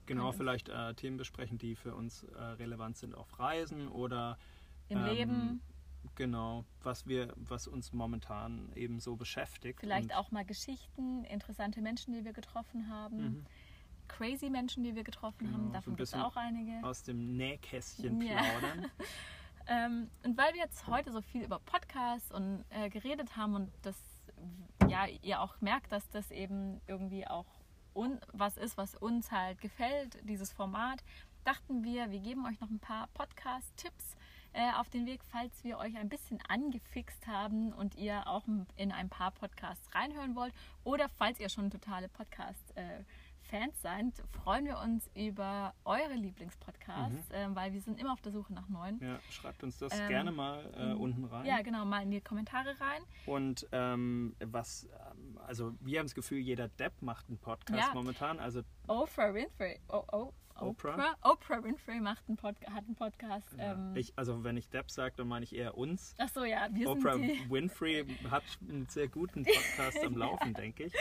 genau, 0.06 0.32
vielleicht 0.32 0.68
äh, 0.68 0.94
Themen 0.94 1.16
besprechen, 1.16 1.58
die 1.58 1.76
für 1.76 1.94
uns 1.94 2.22
äh, 2.24 2.40
relevant 2.42 2.96
sind 2.96 3.14
auf 3.14 3.38
Reisen 3.38 3.88
oder 3.88 4.38
im 4.88 4.98
Ähm, 4.98 5.04
Leben 5.04 5.62
genau, 6.16 6.64
was 6.82 7.06
wir, 7.06 7.32
was 7.36 7.66
uns 7.66 7.92
momentan 7.92 8.72
eben 8.74 9.00
so 9.00 9.16
beschäftigt. 9.16 9.80
vielleicht 9.80 10.14
auch 10.14 10.30
mal 10.30 10.44
Geschichten, 10.44 11.24
interessante 11.24 11.80
Menschen, 11.80 12.14
die 12.14 12.24
wir 12.24 12.32
getroffen 12.32 12.88
haben, 12.88 13.18
Mhm. 13.18 13.44
crazy 14.08 14.50
Menschen, 14.50 14.82
die 14.82 14.94
wir 14.94 15.04
getroffen 15.04 15.46
Genau, 15.46 15.58
haben. 15.58 15.66
so 15.66 15.72
Davon 15.72 15.96
gibt 15.96 16.08
es 16.08 16.14
auch 16.14 16.36
einige. 16.36 16.72
aus 16.82 17.02
dem 17.02 17.36
Nähkästchen 17.36 18.18
Ja. 18.20 18.36
plaudern. 18.36 18.90
Ähm, 19.66 20.10
und 20.24 20.36
weil 20.36 20.52
wir 20.54 20.60
jetzt 20.62 20.88
heute 20.88 21.12
so 21.12 21.20
viel 21.20 21.44
über 21.44 21.60
Podcasts 21.60 22.32
und 22.32 22.64
äh, 22.70 22.88
geredet 22.88 23.36
haben 23.36 23.54
und 23.54 23.70
das 23.82 23.96
ja 24.88 25.06
ihr 25.22 25.40
auch 25.40 25.60
merkt, 25.60 25.92
dass 25.92 26.08
das 26.10 26.32
eben 26.32 26.80
irgendwie 26.88 27.24
auch 27.28 27.46
un 27.94 28.20
was 28.33 28.57
ist, 28.57 28.76
was 28.76 28.94
uns 28.94 29.31
halt 29.31 29.61
gefällt, 29.61 30.18
dieses 30.22 30.53
Format, 30.53 31.03
dachten 31.44 31.85
wir, 31.85 32.11
wir 32.11 32.20
geben 32.20 32.46
euch 32.46 32.61
noch 32.61 32.70
ein 32.70 32.81
paar 32.81 33.09
Podcast-Tipps 33.14 34.16
äh, 34.53 34.72
auf 34.79 34.88
den 34.90 35.07
Weg, 35.07 35.20
falls 35.31 35.64
wir 35.64 35.79
euch 35.79 35.96
ein 35.96 36.09
bisschen 36.09 36.40
angefixt 36.48 37.26
haben 37.26 37.72
und 37.72 37.94
ihr 37.94 38.26
auch 38.26 38.44
in 38.76 38.92
ein 38.92 39.09
paar 39.09 39.31
Podcasts 39.31 39.94
reinhören 39.94 40.35
wollt 40.35 40.53
oder 40.85 41.09
falls 41.09 41.40
ihr 41.40 41.48
schon 41.48 41.70
totale 41.70 42.09
Podcast 42.09 42.76
äh, 42.76 43.05
Fans 43.50 43.82
seid, 43.82 44.04
freuen 44.44 44.64
wir 44.64 44.78
uns 44.78 45.10
über 45.14 45.74
eure 45.84 46.14
Lieblingspodcasts, 46.14 47.30
äh, 47.32 47.48
weil 47.52 47.72
wir 47.72 47.80
sind 47.80 47.98
immer 47.98 48.12
auf 48.12 48.20
der 48.20 48.30
Suche 48.30 48.52
nach 48.52 48.68
neuen. 48.68 49.00
Ja, 49.02 49.18
schreibt 49.28 49.64
uns 49.64 49.76
das 49.76 49.92
Ähm, 49.98 50.08
gerne 50.08 50.30
mal 50.30 50.72
äh, 50.76 50.92
unten 50.92 51.24
rein. 51.24 51.44
Ja, 51.46 51.60
genau, 51.60 51.84
mal 51.84 52.02
in 52.04 52.12
die 52.12 52.20
Kommentare 52.20 52.78
rein. 52.80 53.02
Und 53.26 53.66
ähm, 53.72 54.36
was, 54.44 54.84
ähm, 54.84 55.36
also 55.46 55.74
wir 55.80 55.98
haben 55.98 56.06
das 56.06 56.14
Gefühl, 56.14 56.38
jeder 56.38 56.68
Depp 56.68 57.02
macht 57.02 57.28
einen 57.28 57.38
Podcast 57.38 57.88
Ja. 57.88 57.92
momentan. 57.94 58.38
Also 58.38 58.62
Oprah 58.86 59.34
Winfrey. 59.34 59.80
Oh, 59.88 60.04
oh, 60.12 60.32
Oprah? 60.61 60.94
Oprah? 60.94 61.16
Oprah 61.23 61.64
Winfrey 61.64 62.01
macht 62.01 62.25
einen 62.29 62.37
Pod 62.37 62.55
hat 62.66 62.85
einen 62.85 62.94
Podcast. 62.94 63.46
Ähm, 63.59 63.94
ich, 63.96 64.12
also 64.16 64.44
wenn 64.44 64.57
ich 64.57 64.68
Depp 64.68 64.90
sage, 64.90 65.14
dann 65.16 65.29
meine 65.29 65.44
ich 65.44 65.55
eher 65.55 65.77
uns. 65.77 66.14
ach 66.18 66.29
so, 66.29 66.44
ja, 66.44 66.68
wir 66.73 66.88
Oprah. 66.90 67.16
Winfrey 67.49 68.07
hat 68.31 68.42
einen 68.68 68.87
sehr 68.88 69.09
guten 69.09 69.44
Podcast 69.44 70.05
am 70.05 70.16
Laufen, 70.16 70.55
denke 70.55 70.85
ich. 70.85 70.92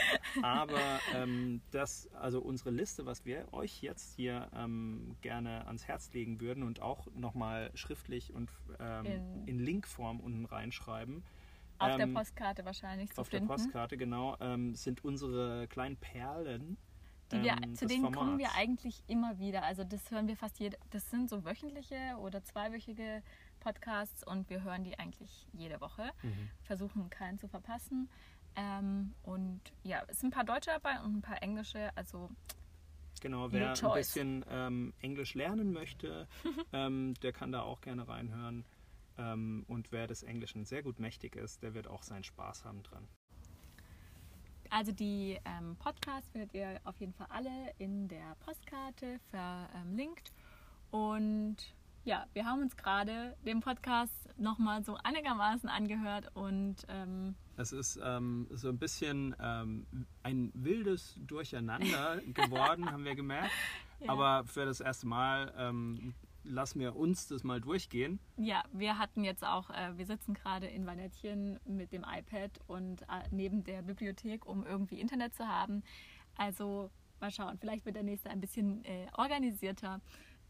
Aber 0.42 0.80
ähm, 1.14 1.60
das, 1.70 2.08
also 2.14 2.40
unsere 2.40 2.70
Liste, 2.70 3.06
was 3.06 3.24
wir 3.24 3.52
euch 3.52 3.82
jetzt 3.82 4.14
hier 4.16 4.48
ähm, 4.54 5.16
gerne 5.20 5.66
ans 5.66 5.86
Herz 5.86 6.12
legen 6.12 6.40
würden 6.40 6.62
und 6.62 6.80
auch 6.82 7.06
nochmal 7.14 7.70
schriftlich 7.74 8.32
und 8.34 8.50
ähm, 8.78 9.06
In- 9.06 9.46
in, 9.46 9.58
Linkform 9.60 10.20
unten 10.20 10.44
reinschreiben. 10.44 11.22
Auf 11.78 11.96
der 11.96 12.06
ähm, 12.06 12.14
Postkarte 12.14 12.64
wahrscheinlich 12.64 13.10
zu 13.10 13.20
Auf 13.20 13.28
der 13.30 13.40
finden. 13.40 13.48
Postkarte, 13.54 13.96
genau, 13.96 14.36
ähm, 14.40 14.74
sind 14.74 15.02
unsere 15.04 15.66
kleinen 15.68 15.96
Perlen. 15.96 16.76
Die 17.32 17.42
wir, 17.42 17.52
ähm, 17.52 17.74
zu 17.74 17.86
des 17.86 17.96
denen 17.96 18.12
kommen 18.12 18.38
wir 18.38 18.54
eigentlich 18.54 19.02
immer 19.06 19.38
wieder. 19.38 19.62
Also 19.64 19.84
das 19.84 20.10
hören 20.10 20.28
wir 20.28 20.36
fast 20.36 20.58
jede, 20.58 20.76
das 20.90 21.10
sind 21.10 21.30
so 21.30 21.44
wöchentliche 21.44 22.16
oder 22.18 22.42
zweiwöchige 22.42 23.22
Podcasts 23.60 24.26
und 24.26 24.48
wir 24.50 24.62
hören 24.62 24.84
die 24.84 24.98
eigentlich 24.98 25.46
jede 25.52 25.80
Woche. 25.80 26.10
Mhm. 26.22 26.50
Versuchen 26.62 27.10
keinen 27.10 27.38
zu 27.38 27.48
verpassen. 27.48 28.08
Ähm, 28.56 29.14
und 29.22 29.60
ja, 29.84 30.02
es 30.08 30.20
sind 30.20 30.28
ein 30.28 30.32
paar 30.32 30.44
Deutsche 30.44 30.70
dabei 30.70 31.00
und 31.00 31.16
ein 31.16 31.22
paar 31.22 31.42
englische. 31.42 31.90
Also 31.96 32.30
Genau, 33.20 33.52
wer 33.52 33.74
ein 33.74 33.94
bisschen 33.94 34.44
ähm, 34.48 34.94
Englisch 35.00 35.34
lernen 35.34 35.72
möchte, 35.72 36.26
ähm, 36.72 37.14
der 37.22 37.32
kann 37.32 37.52
da 37.52 37.62
auch 37.62 37.82
gerne 37.82 38.08
reinhören. 38.08 38.64
Ähm, 39.18 39.64
und 39.68 39.92
wer 39.92 40.06
des 40.06 40.22
Englischen 40.22 40.64
sehr 40.64 40.82
gut 40.82 40.98
mächtig 40.98 41.36
ist, 41.36 41.62
der 41.62 41.74
wird 41.74 41.86
auch 41.86 42.02
seinen 42.02 42.24
Spaß 42.24 42.64
haben 42.64 42.82
dran. 42.82 43.06
Also 44.70 44.92
die 44.92 45.38
ähm, 45.44 45.76
Podcasts 45.76 46.30
findet 46.30 46.54
ihr 46.54 46.80
auf 46.84 46.98
jeden 47.00 47.12
Fall 47.12 47.26
alle 47.28 47.50
in 47.78 48.06
der 48.06 48.36
Postkarte 48.44 49.18
verlinkt. 49.30 50.32
Und 50.92 51.56
ja, 52.04 52.26
wir 52.32 52.46
haben 52.46 52.62
uns 52.62 52.76
gerade 52.76 53.36
den 53.44 53.60
Podcast 53.60 54.28
nochmal 54.38 54.84
so 54.84 54.96
einigermaßen 55.02 55.68
angehört 55.68 56.30
und 56.34 56.76
ähm, 56.88 57.34
Es 57.56 57.72
ist 57.72 58.00
ähm, 58.02 58.46
so 58.50 58.68
ein 58.68 58.78
bisschen 58.78 59.34
ähm, 59.40 59.86
ein 60.22 60.50
wildes 60.54 61.16
Durcheinander 61.18 62.20
geworden, 62.32 62.88
haben 62.90 63.04
wir 63.04 63.14
gemerkt. 63.14 63.50
Ja. 64.00 64.12
Aber 64.12 64.44
für 64.46 64.64
das 64.64 64.80
erste 64.80 65.06
Mal 65.06 65.52
ähm, 65.58 66.14
lassen 66.44 66.80
wir 66.80 66.96
uns 66.96 67.28
das 67.28 67.44
mal 67.44 67.60
durchgehen. 67.60 68.18
ja, 68.36 68.62
wir 68.72 68.98
hatten 68.98 69.24
jetzt 69.24 69.44
auch, 69.44 69.70
äh, 69.70 69.96
wir 69.96 70.06
sitzen 70.06 70.34
gerade 70.34 70.66
in 70.66 70.86
Vanettchen 70.86 71.58
mit 71.64 71.92
dem 71.92 72.04
iPad 72.04 72.58
und 72.66 73.02
äh, 73.02 73.06
neben 73.30 73.64
der 73.64 73.82
Bibliothek, 73.82 74.46
um 74.46 74.64
irgendwie 74.66 75.00
Internet 75.00 75.34
zu 75.34 75.46
haben. 75.46 75.82
Also 76.36 76.90
mal 77.20 77.30
schauen, 77.30 77.58
vielleicht 77.58 77.84
wird 77.84 77.96
der 77.96 78.02
nächste 78.02 78.30
ein 78.30 78.40
bisschen 78.40 78.84
äh, 78.84 79.06
organisierter. 79.16 80.00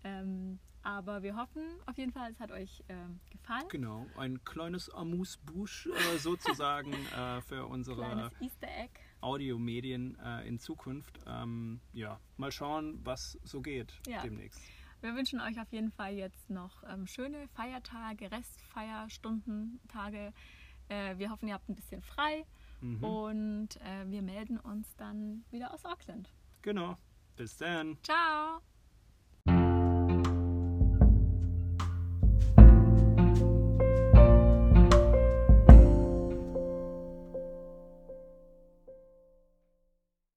Ähm, 0.05 0.59
aber 0.83 1.23
wir 1.23 1.37
hoffen 1.37 1.63
auf 1.87 1.99
jeden 1.99 2.13
Fall, 2.13 2.31
es 2.31 2.41
hat 2.41 2.51
euch 2.53 2.83
ähm, 2.89 3.21
gefallen. 3.31 3.65
Genau, 3.69 4.07
ein 4.17 4.43
kleines 4.45 4.89
Amuse-Bouche 4.89 5.91
äh, 5.91 6.19
sozusagen 6.19 6.93
äh, 7.17 7.41
für 7.43 7.67
unsere. 7.67 8.31
Audiomedien 9.21 10.19
äh, 10.25 10.49
in 10.49 10.59
Zukunft. 10.59 11.21
Ähm, 11.27 11.81
ja, 11.93 12.19
mal 12.39 12.51
schauen, 12.51 12.99
was 13.05 13.39
so 13.43 13.61
geht 13.61 14.01
Ja. 14.07 14.23
demnächst. 14.23 14.63
Wir 15.01 15.15
wünschen 15.15 15.41
euch 15.41 15.59
auf 15.61 15.73
jeden 15.73 15.91
Fall 15.91 16.15
jetzt 16.15 16.51
noch 16.51 16.83
ähm, 16.85 17.07
schöne 17.07 17.49
Feiertage, 17.49 18.31
Restfeiersstunden, 18.31 19.81
Tage. 19.89 20.33
Äh, 20.89 21.17
wir 21.19 21.31
hoffen, 21.31 21.49
ihr 21.49 21.55
habt 21.55 21.69
ein 21.69 21.75
bisschen 21.75 22.03
frei 22.03 22.45
Mhm. 22.83 23.05
und 23.05 23.77
äh, 23.83 24.07
wir 24.11 24.23
melden 24.23 24.59
uns 24.59 24.97
dann 24.97 25.45
wieder 25.51 25.73
aus 25.75 25.85
Auckland. 25.85 26.31
Genau. 26.63 26.97
Bis 27.37 27.57
dann. 27.59 27.99
Ciao! 28.03 28.61